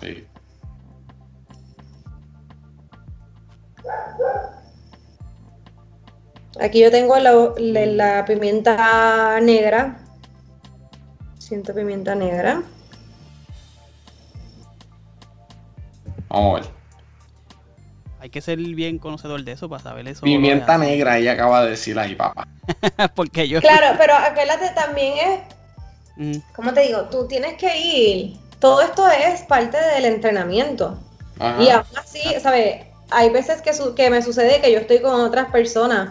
[0.00, 0.24] Sí.
[6.60, 9.98] Aquí yo tengo la, la- la pimienta negra.
[11.38, 12.62] Siento pimienta negra.
[16.28, 16.77] Vamos a ver.
[18.28, 20.20] Hay que ser bien conocedor de eso para saber eso.
[20.20, 22.46] Pimienta negra, ella acaba de decir ahí, papá.
[23.14, 23.58] Porque yo.
[23.62, 25.40] Claro, pero acuérdate también es,
[26.16, 27.02] Mm, ¿cómo te digo?
[27.04, 28.36] Tú tienes que ir.
[28.58, 30.98] Todo esto es parte del entrenamiento.
[31.38, 31.62] Ajá.
[31.62, 32.84] Y aún así, ¿sabes?
[33.10, 36.10] Hay veces que, su- que me sucede que yo estoy con otras personas,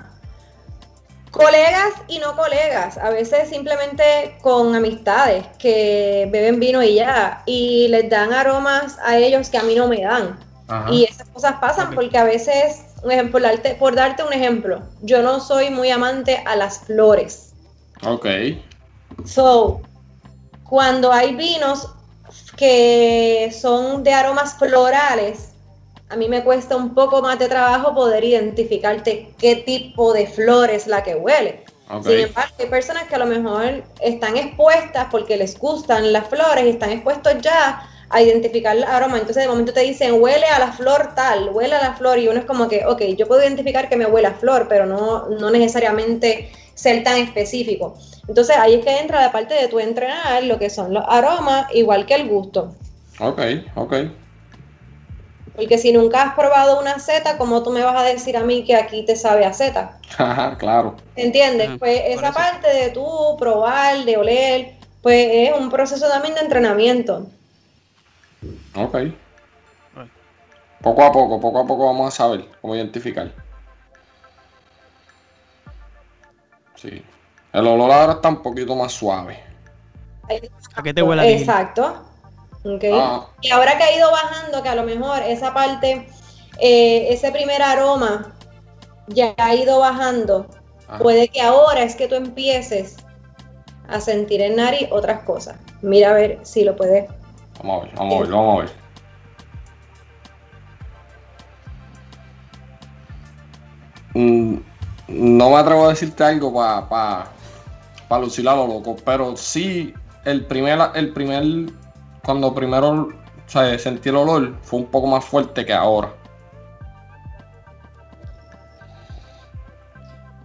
[1.29, 7.87] colegas y no colegas, a veces simplemente con amistades que beben vino y ya, y
[7.89, 10.39] les dan aromas a ellos que a mí no me dan.
[10.67, 10.91] Ajá.
[10.93, 13.39] Y esas cosas pasan porque a veces, un ejemplo,
[13.79, 17.53] por darte, un ejemplo, yo no soy muy amante a las flores.
[18.03, 18.27] Ok.
[19.25, 19.81] So,
[20.63, 21.89] cuando hay vinos
[22.55, 25.51] que son de aromas florales,
[26.09, 30.69] a mí me cuesta un poco más de trabajo poder identificarte qué tipo de flor
[30.69, 31.65] es la que huele.
[32.03, 36.65] Sin embargo, hay personas que a lo mejor están expuestas porque les gustan las flores
[36.65, 39.17] y están expuestos ya a identificar el aroma.
[39.17, 42.27] Entonces, de momento te dicen, huele a la flor tal, huele a la flor, y
[42.27, 45.27] uno es como que, ok, yo puedo identificar que me huele a flor, pero no,
[45.29, 47.95] no necesariamente ser tan específico.
[48.27, 51.67] Entonces, ahí es que entra la parte de tu entrenar lo que son los aromas,
[51.73, 52.75] igual que el gusto.
[53.19, 53.41] Ok,
[53.75, 53.95] ok.
[55.55, 58.63] Porque si nunca has probado una seta, ¿cómo tú me vas a decir a mí
[58.63, 59.97] que aquí te sabe a seta?
[60.19, 60.95] Ajá, claro.
[61.15, 61.71] ¿Entiendes?
[61.79, 67.25] Pues esa parte de tú probar, de oler, pues es un proceso también de entrenamiento.
[68.75, 68.97] Ok.
[70.81, 73.31] Poco a poco, poco a poco vamos a saber cómo identificar.
[76.75, 77.03] Sí.
[77.51, 79.43] El olor ahora está un poquito más suave.
[80.75, 81.39] ¿A qué te huele?
[81.39, 82.03] Exacto.
[82.63, 82.83] Ok.
[82.93, 83.27] Ah.
[83.41, 86.07] Y ahora que ha ido bajando, que a lo mejor esa parte,
[86.59, 88.35] eh, ese primer aroma
[89.07, 90.47] ya ha ido bajando,
[90.87, 90.99] Ajá.
[90.99, 92.97] puede que ahora es que tú empieces
[93.87, 95.55] a sentir en nariz otras cosas.
[95.81, 97.09] Mira a ver si lo puedes.
[97.59, 98.71] Vamos a ver, vamos a ver, vamos a ver.
[104.13, 104.57] Mm,
[105.07, 107.27] no me atrevo a decirte algo para pa,
[108.07, 109.93] pa lucir a lo loco, pero sí,
[110.25, 111.71] el primer, el primer,
[112.23, 113.09] cuando primero
[113.47, 116.13] o sea, sentí el olor, fue un poco más fuerte que ahora.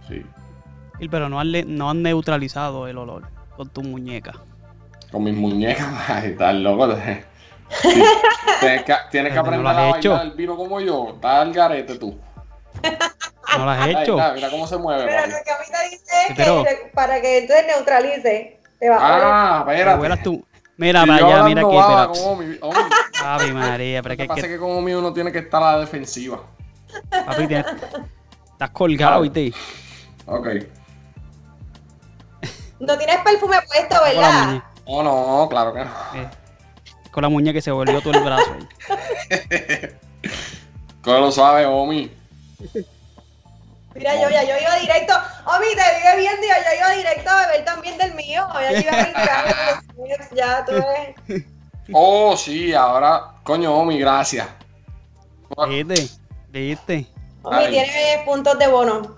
[0.07, 0.25] Sí,
[1.11, 4.33] Pero no han, no han neutralizado el olor con tu muñeca.
[5.13, 6.93] Con mis muñecas, ay, estás loco.
[7.81, 8.03] Sí,
[8.59, 10.09] Tienes que, tienes que Pero no aprender a hecho.
[10.11, 11.11] bailar el vino como yo.
[11.15, 12.19] Estás al garete tú.
[13.57, 14.17] ¿No lo has Ahí hecho?
[14.19, 15.05] está, mira cómo se mueve.
[15.05, 18.97] Pero lo que a mí te dice pero- que para que entonces neutralice, te va.
[18.99, 20.23] Ah, Te espérate.
[20.23, 20.45] tú.
[20.77, 21.75] Mira Si para allá, mira aquí.
[21.75, 22.23] baba Espera.
[22.23, 22.57] como mi-
[23.23, 25.61] Ave María, pero que que, pasa es que- que como mío uno tiene que estar
[25.63, 26.41] a la defensiva.
[27.25, 27.65] papi, tienes-
[28.51, 29.53] estás colgado, ¿viste?
[30.25, 30.47] Ok.
[32.79, 34.63] No tienes perfume puesto, ¿verdad?
[34.85, 34.85] Muñeca.
[34.85, 35.91] Oh, no, claro que no.
[36.15, 36.29] eh,
[37.11, 38.51] con la muñeca que se volvió todo el brazo.
[38.89, 39.89] ahí.
[41.03, 42.11] ¿Cómo lo sabes, Omi?
[43.95, 45.13] Mira, yo ya yo iba directo.
[45.45, 48.47] Omi, te vive viendo y yo, yo iba directo a beber también del mío.
[48.53, 49.55] Ya yo iba brincando.
[50.35, 50.71] ya tú
[51.27, 51.43] ves.
[51.91, 53.33] Oh, sí, ahora.
[53.43, 54.47] Coño, Omi, gracias.
[55.67, 56.07] ¿Viste?
[56.49, 57.05] ¿Viste?
[57.43, 59.15] Omi tiene puntos de bono.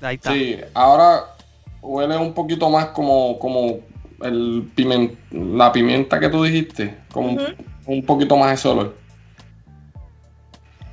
[0.00, 0.32] Ahí está.
[0.32, 1.36] Sí, ahora
[1.82, 3.78] huele un poquito más como, como
[4.22, 6.96] el pimen- la pimienta que tú dijiste.
[7.12, 7.52] Como un- Ujú.
[7.86, 8.96] un poquito más ese olor.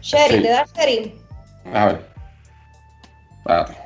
[0.02, 0.42] Sherry, Sí.
[0.44, 1.16] ¿te da Sherry?
[1.74, 2.10] A ver.
[3.40, 3.78] Espérate.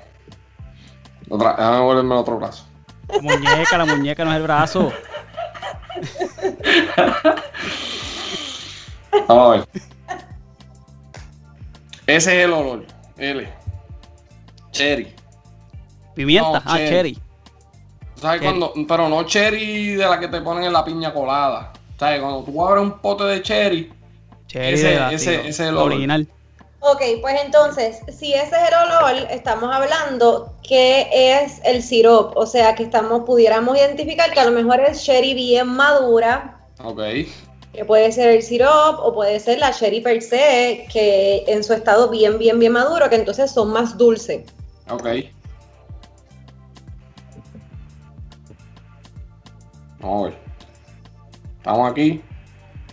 [1.30, 2.66] Otra, déjame volverme el otro brazo.
[3.10, 4.92] La muñeca, la muñeca no es el brazo.
[9.28, 9.68] Vamos a ver.
[12.08, 12.86] Ese es el olor.
[13.18, 13.48] L.
[14.72, 15.14] Cherry.
[16.16, 16.90] Pimienta, No, ah, cherry.
[16.90, 17.20] cherry.
[18.18, 18.74] ¿Tú ¿Sabes cuando?
[18.88, 21.72] Pero no cherry de la que te ponen en la piña colada.
[22.00, 22.20] ¿Sabes?
[22.20, 23.92] Cuando tú abres un pote de cherry.
[24.48, 26.28] Cherry Ese- de la, ese- ese es el original.
[26.80, 32.38] Ok, pues entonces, si ese es el olor, estamos hablando que es el sirop.
[32.38, 37.02] O sea, que estamos, pudiéramos identificar que a lo mejor es sherry bien madura, Ok.
[37.74, 41.74] que puede ser el sirop o puede ser la sherry per se, que en su
[41.74, 44.44] estado bien, bien, bien maduro, que entonces son más dulces.
[44.90, 45.08] Ok.
[50.00, 50.38] Vamos a ver.
[51.58, 52.22] Estamos aquí.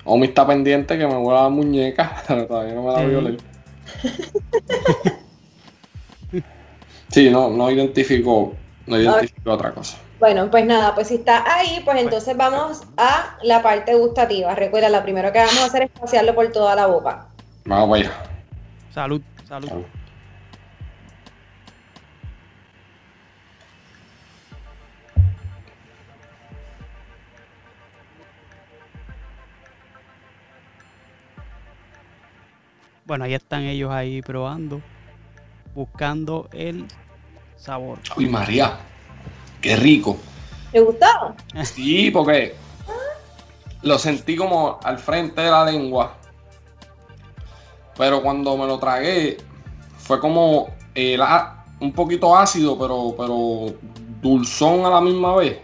[0.05, 2.23] Omi está pendiente que me huela la muñeca.
[2.27, 3.07] Todavía no me da Sí.
[3.07, 3.37] violer.
[7.09, 8.55] Sí, no, no identifico,
[8.87, 9.99] no identifico otra cosa.
[10.19, 14.55] Bueno, pues nada, pues si está ahí, pues entonces vamos a la parte gustativa.
[14.55, 17.27] Recuerda, lo primero que vamos a hacer es pasearlo por toda la boca.
[17.67, 18.11] Vamos allá.
[18.93, 19.69] Salud, salud.
[19.69, 19.85] Salud.
[33.05, 34.81] Bueno, ahí están ellos ahí probando,
[35.75, 36.87] buscando el
[37.57, 37.99] sabor.
[38.17, 38.79] Uy, María,
[39.61, 40.17] qué rico.
[40.73, 41.07] ¿Te gustó?
[41.65, 42.55] Sí, porque
[43.83, 46.17] lo sentí como al frente de la lengua.
[47.97, 49.37] Pero cuando me lo tragué,
[49.99, 53.77] fue como el a- un poquito ácido, pero, pero
[54.21, 55.59] dulzón a la misma vez.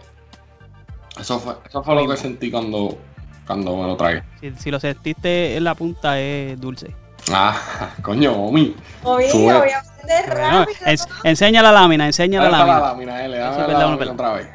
[1.19, 2.97] Eso fue, eso fue lo que sentí cuando,
[3.45, 4.23] cuando me lo tragué.
[4.39, 6.95] Si, si lo sentiste en la punta es dulce.
[7.31, 8.75] Ah, coño, Omi.
[9.01, 10.85] Aprender Bueno, rápido.
[10.85, 12.87] ens- enseña la lámina, enseña la para la lámina.
[13.13, 14.47] lámina, L, Eso dame la lámina otra vez.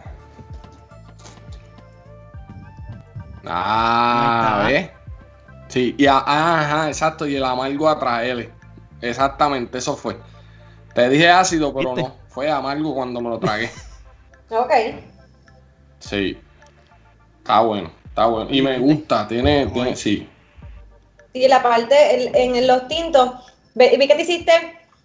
[3.44, 4.90] Ah, ¿ves?
[5.68, 8.50] Sí, y a- ah, ajá, exacto, y el amargo atrás, L.
[9.00, 10.16] Exactamente, eso fue.
[10.94, 12.08] Te dije ácido, pero ¿Viste?
[12.08, 12.14] no.
[12.28, 13.70] Fue amargo cuando me lo tragué.
[14.48, 14.70] Ok.
[15.98, 16.38] Sí.
[17.38, 18.48] Está bueno, está bueno.
[18.48, 20.28] Y me gusta, tiene, tiene, sí.
[21.37, 23.30] Sí, la parte, en los tintos,
[23.74, 24.53] ve- vi que te hiciste,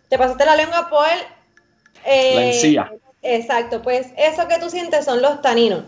[0.08, 1.06] te pasaste la lengua por
[2.06, 2.92] eh, La encía.
[3.22, 5.84] Exacto, pues eso que tú sientes son los taninos.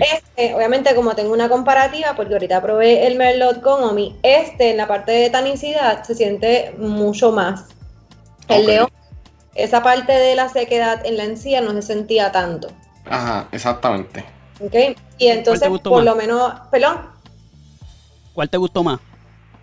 [0.00, 4.78] Este, obviamente, como tengo una comparativa, porque ahorita probé el Merlot con Omi, este en
[4.78, 7.66] la parte de tanicidad se siente mucho más.
[8.48, 8.68] El Ok.
[8.68, 8.88] león,
[9.54, 12.68] esa parte de la sequedad en la encía no se sentía tanto.
[13.04, 14.24] Ajá, exactamente.
[14.60, 14.96] ¿Ok?
[15.18, 16.04] Y entonces, por más?
[16.06, 17.18] lo menos, perdón,
[18.32, 19.00] ¿Cuál te gustó más?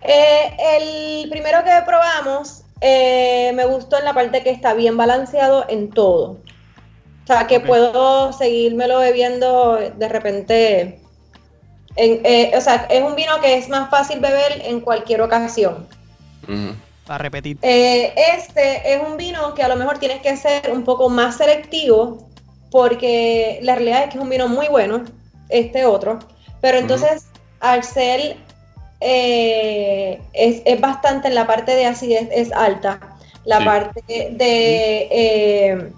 [0.06, 5.64] Eh, el primero que probamos eh, me gustó en la parte que está bien balanceado
[5.68, 6.38] en todo.
[7.24, 11.00] O sea, que puedo seguírmelo bebiendo de repente.
[11.98, 15.88] en- eh, o sea, es un vino que es más fácil beber en cualquier ocasión.
[16.44, 16.76] Ujú.
[17.06, 17.56] Para repetir.
[17.62, 21.38] Eh, este es un vino que a lo mejor tienes que ser un poco más
[21.38, 22.28] selectivo
[22.70, 25.04] porque la realidad es que es un vino muy bueno,
[25.48, 26.18] este otro,
[26.60, 27.26] pero entonces
[27.60, 28.36] al ser
[29.06, 32.98] eh, es, es bastante en la parte de acidez es alta,
[33.44, 33.64] la Sí.
[33.64, 34.02] parte
[34.42, 35.92] de eh,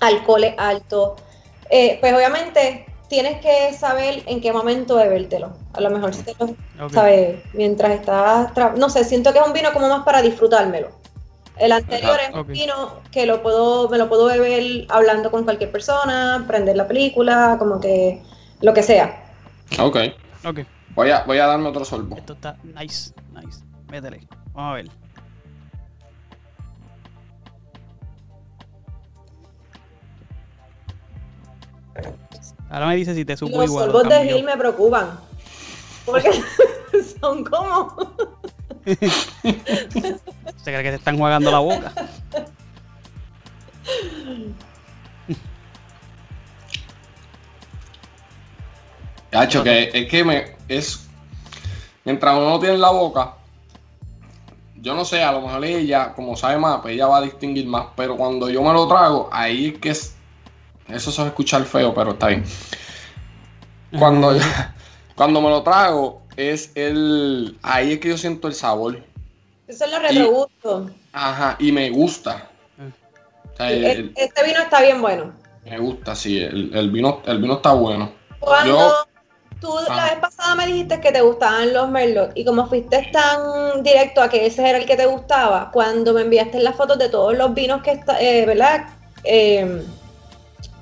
[0.00, 1.16] alcohol es alto,
[1.72, 6.34] Eh, pues obviamente tienes que saber en qué momento bebértelo, a lo mejor si te
[6.38, 6.46] lo.
[6.92, 7.38] ¿sabes?
[7.54, 10.88] Mientras estás, tra- no sé, siento que es un vino como más para disfrutármelo.
[11.58, 12.74] El anterior Ajá, es un vino
[13.12, 17.78] que lo puedo, me lo puedo beber hablando con cualquier persona, prender la película, como
[17.80, 18.20] que
[18.62, 19.06] lo que sea.
[19.78, 19.96] Ok.
[20.44, 20.58] Ok.
[20.94, 22.16] Voy a, voy a darme otro sorbo.
[22.16, 23.62] Esto está nice, nice.
[23.90, 24.26] Métele.
[24.52, 24.90] Vamos a ver.
[32.70, 33.88] Ahora me dice si te supo los igual.
[33.88, 34.32] o sorbos de.
[34.32, 35.18] Gil me preocupan.
[36.04, 36.30] Porque
[37.20, 37.96] son como.
[38.84, 41.92] Se cree que se están jugando la boca.
[49.32, 51.06] Hacho, que es que me es
[52.04, 53.34] mientras uno lo tiene en la boca,
[54.76, 57.66] yo no sé, a lo mejor ella, como sabe más, pues ella va a distinguir
[57.66, 60.14] más, pero cuando yo me lo trago, ahí es que es,
[60.88, 62.44] eso se va a escuchar feo, pero está bien.
[63.98, 64.32] Cuando,
[65.16, 69.02] cuando me lo trago, es el, ahí es que yo siento el sabor.
[69.68, 70.90] Esos son los retrogustos.
[71.12, 72.48] Ajá, y me gusta.
[73.52, 75.32] O sea, el- el- Este vino está bien bueno.
[75.64, 78.12] me gusta, sí, el, el vino, el vino está bueno.
[78.38, 79.06] Cuando Yo-
[79.60, 80.08] tú la Ah.
[80.10, 84.28] vez pasada me dijiste que te gustaban los Merlot y como fuiste tan directo a
[84.28, 87.52] que ese era el que te gustaba, cuando me enviaste las fotos de todos los
[87.54, 88.86] vinos que está, eh, ¿verdad?
[89.24, 89.82] Eh,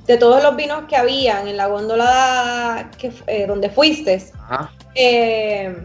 [0.07, 4.71] de todos los vinos que habían en la góndola que, eh, donde fuiste, Ajá.
[4.95, 5.77] eh,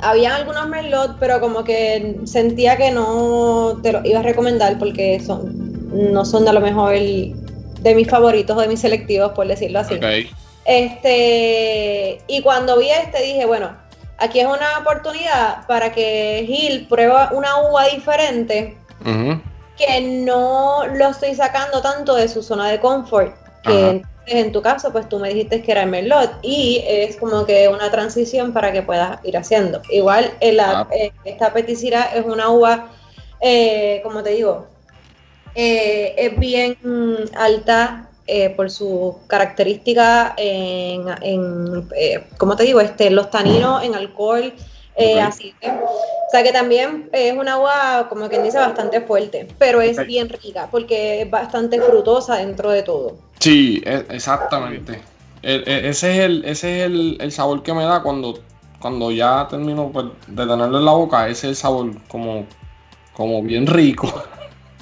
[0.00, 5.20] habían algunos Merlot, pero como que sentía que no te los iba a recomendar porque
[5.20, 5.52] son,
[6.12, 7.34] no son a lo mejor el-
[7.80, 9.94] de mis favoritos o de mis selectivos, por decirlo así.
[9.94, 10.04] Ok.
[10.70, 13.76] Este, y cuando vi este dije, bueno,
[14.18, 18.76] aquí es una oportunidad para que Gil prueba una uva diferente
[19.76, 24.62] que no lo estoy sacando tanto de su zona de confort, que entonces, en tu
[24.62, 28.52] caso, pues tú me dijiste que era el Merlot y es como que una transición
[28.52, 29.82] para que puedas ir haciendo.
[29.90, 30.32] Igual
[30.82, 30.88] Ah.
[30.92, 32.90] eh, esta peticira es una uva,
[33.40, 34.68] eh, como te digo,
[35.56, 36.76] eh, es bien
[37.34, 43.94] alta eh, por sus características en, en, eh, como te digo, este, los taninos en
[43.94, 44.52] alcohol,
[44.96, 45.18] Eh.
[45.20, 49.80] Así que, o sea que también es una uva, como quien dice, bastante fuerte, pero
[49.80, 53.16] es bien rica porque es bastante frutosa dentro de todo.
[53.38, 55.00] Sí, e- exactamente.
[55.42, 58.40] E- e- ese es, el, ese es el, el sabor que me da cuando,
[58.78, 61.28] cuando ya termino pues, de tenerlo en la boca.
[61.28, 62.44] Ese es el sabor como,
[63.14, 64.12] como bien rico.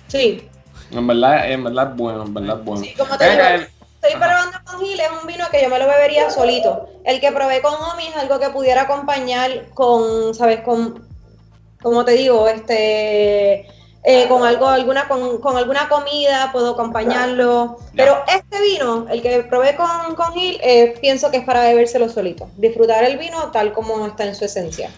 [0.08, 0.48] Sí,
[0.90, 2.82] En verdad, en verdad es bueno, en verdad es bueno.
[2.84, 3.68] Sí, como te Venga, digo, el-
[4.00, 4.26] Estoy Ajá.
[4.30, 6.88] probando con Gil, es un vino que yo me lo bebería solito.
[7.04, 10.60] El que probé con Omi es algo que pudiera acompañar con, ¿sabes?
[10.60, 11.04] Con,
[11.82, 13.66] como te digo, este,
[14.04, 17.78] eh, con algo, alguna, con, con alguna comida, puedo acompañarlo.
[17.96, 22.08] Pero este vino, el que probé con, con Gil, eh, pienso que es para bebérselo
[22.08, 22.48] solito.
[22.56, 24.90] Disfrutar el vino tal como está en su esencia.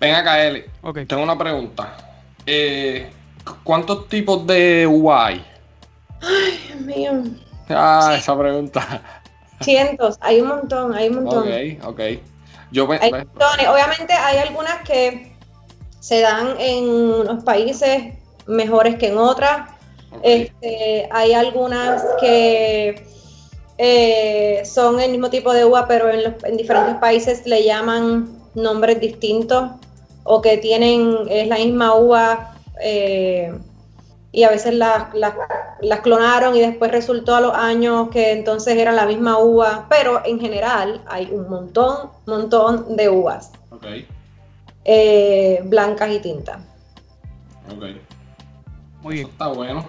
[0.00, 0.64] ven acá, Eli.
[1.06, 1.94] Tengo una pregunta.
[2.46, 3.10] Eh,
[3.64, 5.44] ¿Cuántos tipos de uva hay?
[6.68, 7.12] Dios mío.
[7.68, 9.02] Ah, esa pregunta.
[9.60, 11.48] Cientos, hay un montón, hay un montón.
[11.48, 12.00] Ok, ok.
[12.72, 13.68] Yo pe- Hay pe- montones.
[13.68, 15.32] Obviamente hay algunas que
[16.00, 18.14] se dan en unos países
[18.46, 19.70] mejores que en otras.
[20.22, 23.06] Este, hay algunas que
[23.78, 28.28] eh, son el mismo tipo de uva, pero en, los- en diferentes países le llaman
[28.54, 29.70] nombres distintos
[30.24, 33.52] o que tienen, es la misma uva eh,
[34.32, 35.34] y a veces las, las-
[35.80, 40.22] las clonaron y después resultó a los años que entonces era la misma uva, pero
[40.24, 43.52] en general hay un montón, montón de uvas
[44.84, 46.58] eh, blancas y tintas.
[47.70, 47.82] ok.
[49.02, 49.28] Muy Eso bien.
[49.28, 49.88] está bueno.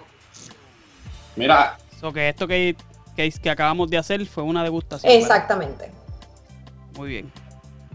[1.35, 2.75] Mira, So que esto que,
[3.15, 5.11] que, que acabamos de hacer fue una degustación.
[5.11, 5.25] ¿verdad?
[5.27, 5.91] Exactamente.
[6.95, 7.31] Muy bien.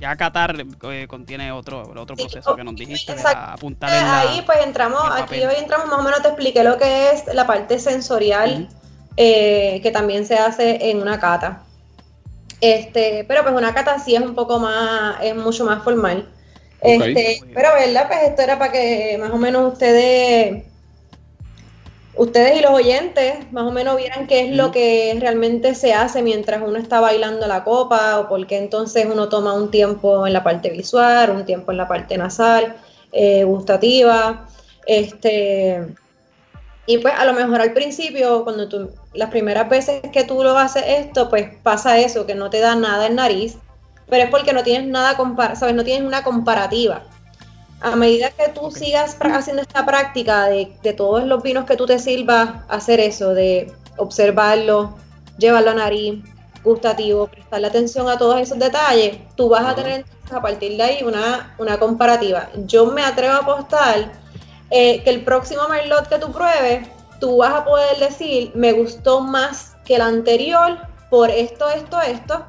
[0.02, 0.56] Ya Qatar
[0.90, 4.20] eh, contiene otro, el otro Sí, proceso que nos dijiste, apuntar en la...
[4.22, 7.32] Ahí pues entramos, en aquí hoy entramos más o menos, te expliqué lo que es
[7.32, 8.68] la parte sensorial,
[9.16, 11.62] eh, que también se hace en una cata.
[12.60, 16.28] Este, pero pues una cata sí es un poco más, es mucho más formal.
[16.80, 20.64] Este, pero verdad, pues esto era para que más o menos ustedes,
[22.14, 26.22] ustedes y los oyentes, más o menos vieran qué es lo que realmente se hace
[26.22, 30.32] mientras uno está bailando la copa, o por qué entonces uno toma un tiempo en
[30.32, 32.76] la parte visual, un tiempo en la parte nasal,
[33.12, 34.46] eh, gustativa,
[34.86, 35.94] este,
[36.86, 40.58] y pues a lo mejor al principio, cuando tú, las primeras veces que tú lo
[40.58, 43.56] haces esto, pues pasa eso, que no te da nada en nariz,
[44.08, 45.74] pero es porque no tienes nada, compar ¿sabes?
[45.74, 47.04] No tienes una comparativa.
[47.82, 51.86] A medida que tú sigas haciendo esta práctica de, de todos los vinos que tú
[51.86, 54.96] te sirvas, hacer eso, de observarlo,
[55.38, 56.22] llevarlo a nariz,
[56.64, 60.82] gustativo, prestarle atención a todos esos detalles, tú vas a tener entonces, a partir de
[60.82, 62.48] ahí una, una comparativa.
[62.66, 64.12] Yo me atrevo a apostar
[64.70, 66.88] eh, que el próximo merlot que tú pruebes,
[67.20, 70.78] tú vas a poder decir, me gustó más que el anterior
[71.10, 72.46] por esto, esto, esto,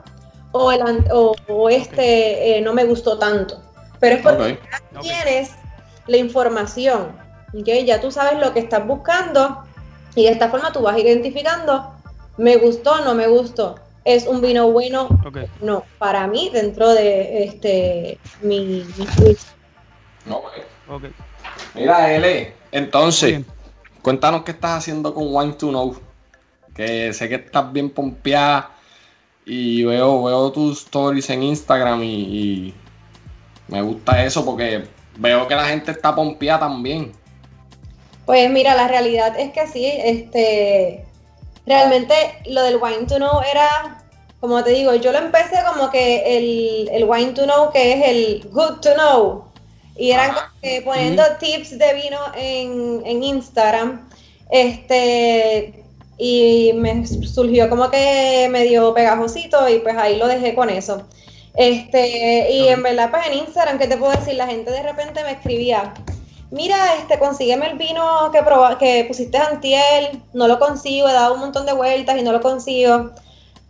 [0.52, 0.82] o, el,
[1.12, 3.62] o este eh, no me gustó tanto.
[4.04, 5.52] Pero es porque ya tienes
[6.08, 7.16] la información,
[7.54, 7.70] ¿ok?
[7.86, 9.64] Ya tú sabes lo que estás buscando
[10.14, 11.90] y de esta forma tú vas identificando,
[12.36, 13.76] me gustó, no me gustó.
[14.04, 15.08] Es un vino bueno,
[15.62, 18.86] no, para mí dentro de este mi.
[21.74, 23.46] Mira, L, entonces, bien.
[24.02, 25.96] cuéntanos qué estás haciendo con Wine to Know.
[26.76, 28.72] Que sé que estás bien pompeada
[29.46, 32.74] y veo, veo tus stories en Instagram y, y
[33.74, 34.84] me gusta eso porque
[35.18, 37.12] veo que la gente está pompeada también.
[38.28, 41.04] Pues mira, la realidad es que sí, este,
[41.66, 42.14] realmente
[42.46, 44.00] lo del wine to know era,
[44.40, 48.08] como te digo, yo lo empecé como que el, el wine to know, que es
[48.08, 49.46] el good to know,
[49.98, 54.08] y eran como que poniendo tips de vino en, en Instagram,
[54.52, 55.84] este,
[56.20, 61.08] y me surgió como que medio pegajosito y pues ahí lo dejé con eso.
[61.56, 64.36] Este, y en verdad, pues en Instagram, ¿qué te puedo decir?
[64.36, 65.94] La gente de repente me escribía,
[66.52, 71.36] mira, este, consígueme el vino que, proba- que pusiste antier, no lo consigo, he dado
[71.36, 73.12] un montón de vueltas y no lo consigo.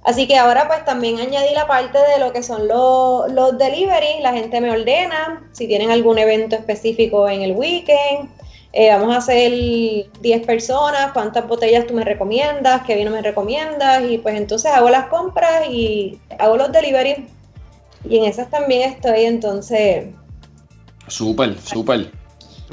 [0.06, 4.22] Así que ahora pues también añadí la parte de lo que son los, los deliveries,
[4.22, 8.30] la gente me ordena, si tienen algún evento específico en el weekend,
[8.74, 9.52] eh, vamos a hacer
[10.20, 14.90] 10 personas, cuántas botellas tú me recomiendas, qué vino me recomiendas, y pues entonces hago
[14.90, 17.20] las compras y hago los deliveries.
[18.10, 20.08] Y en esas también estoy, entonces
[21.08, 22.12] Súper, súper.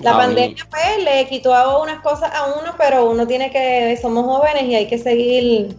[0.02, 3.98] la Ah, pandemia pues le quitó a unas cosas a uno, pero uno tiene que,
[4.00, 5.76] somos jóvenes y hay que seguir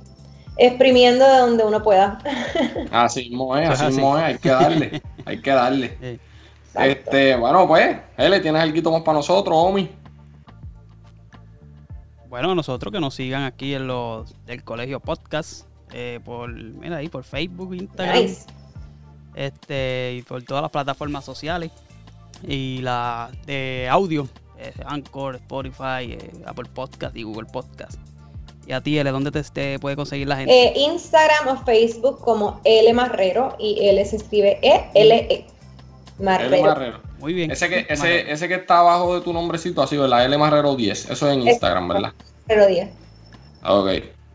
[0.58, 2.20] exprimiendo de donde uno pueda.
[2.92, 3.94] Así mismo es, así así.
[3.96, 5.86] mismo es, hay que darle, hay que darle.
[6.02, 7.12] Exacto.
[7.12, 9.90] Este, bueno, pues, L, ¿tienes algo más para nosotros, Omi?
[12.30, 17.10] Bueno, nosotros que nos sigan aquí en los del colegio podcast, eh, por, mira ahí,
[17.10, 18.46] por Facebook, Instagram, Nice.
[19.36, 21.72] Este, y por todas las plataformas sociales.
[22.48, 24.28] y la de audio,
[24.58, 28.00] eh, Anchor, Spotify, eh, Apple Podcast y Google Podcast.
[28.68, 30.54] Y a ti, L, ¿dónde te, te puede conseguir la gente?
[30.54, 35.46] Eh, Instagram o Facebook como L Marrero y L se escribe E-L-E.
[36.20, 36.56] Marrero.
[36.56, 37.00] L Marrero.
[37.20, 37.52] Muy bien.
[37.52, 40.26] Ese que, ese, ese que está abajo de tu nombrecito así, ¿verdad?
[40.26, 41.10] L Marrero 10.
[41.10, 42.14] Eso es en Instagram, ¿verdad?
[42.48, 42.90] Marrero 10.
[43.64, 43.90] Ok.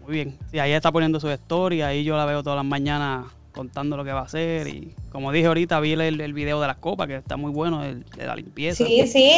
[0.07, 0.39] Muy bien.
[0.51, 3.27] Sí, ahí está poniendo su story, ahí yo la veo todas las mañanas
[3.57, 4.69] contando lo que va a hacer.
[4.69, 7.83] Y como dije ahorita, vi el, el video de las copas, que está muy bueno,
[7.83, 8.85] el de la limpieza.
[8.85, 9.29] Sí, sí,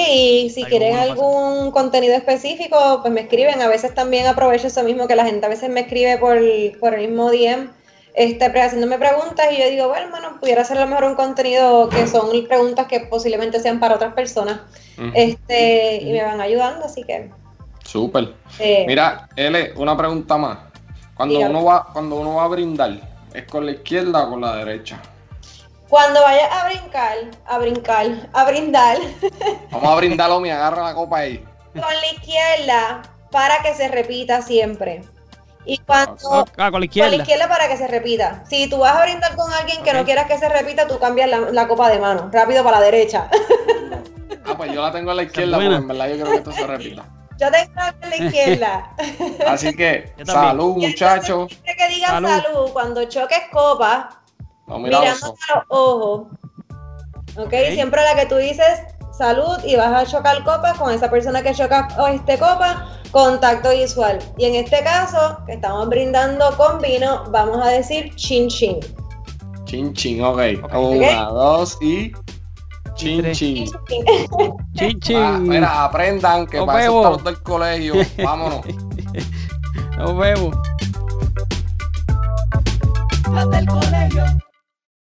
[0.44, 3.62] y si quieren bueno algún contenido específico, pues me escriben.
[3.62, 6.36] A veces también aprovecho eso mismo, que la gente a veces me escribe por,
[6.80, 7.70] por el mismo DM,
[8.14, 11.14] este, pre- haciéndome preguntas y yo digo, bueno, hermano, pudiera ser a lo mejor un
[11.14, 14.60] contenido que son preguntas que posiblemente sean para otras personas.
[15.14, 17.30] Este, y me van ayudando, así que...
[17.84, 18.34] Súper.
[18.58, 20.58] eh, Mira, L, una pregunta más.
[21.14, 21.54] Cuando Dígame.
[21.54, 23.00] uno va, cuando uno va a brindar,
[23.34, 25.00] ¿es con la izquierda o con la derecha?
[25.88, 27.16] Cuando vayas a brincar,
[27.46, 28.98] a brincar, a brindar
[29.70, 31.42] Vamos a brindar, Omi, agarra la copa ahí.
[31.72, 35.02] con la izquierda para que se repita siempre.
[35.64, 36.16] Y cuando...
[36.32, 37.16] Ah, con la Con la izquierda.
[37.16, 38.42] izquierda para que se repita.
[38.48, 41.28] Si tú vas a brindar con alguien que no quieras que se repita, tú cambias
[41.28, 43.28] la, la copa de mano, rápido para la derecha.
[44.46, 45.76] Ah, pues yo la tengo a la izquierda, buena.
[45.78, 47.04] porque en verdad yo creo que esto se repita.
[47.38, 48.96] Yo tengo la de la izquierda.
[49.46, 51.48] Así que, salud, muchachos.
[51.48, 52.28] siempre que digan Salud.
[52.28, 52.70] salud.
[52.72, 54.20] cuando choques copa,
[54.66, 55.22] No, mira ojos.
[55.22, 56.26] a los ojos.
[57.36, 57.44] ¿Ok?
[57.46, 57.54] Ok.
[57.72, 58.80] Siempre la que tú dices
[59.16, 63.70] salud y vas a chocar copas con esa persona que choca o este copa, contacto
[63.70, 64.18] visual.
[64.36, 68.78] Y en este caso, que estamos brindando con vino, vamos a decir chin chin.
[69.64, 70.40] Chin, chin, ok.
[70.64, 70.74] Ok.
[70.74, 72.12] Una, dos y.
[72.98, 73.70] Chin, chin.
[74.74, 75.16] Chin, chin.
[75.22, 77.04] Va, mira, aprendan que Nos para eso vemos.
[77.06, 77.94] están los del colegio.
[78.24, 78.60] Vámonos.
[79.96, 80.56] Nos vemos.
[83.32, 84.24] Los del colegio.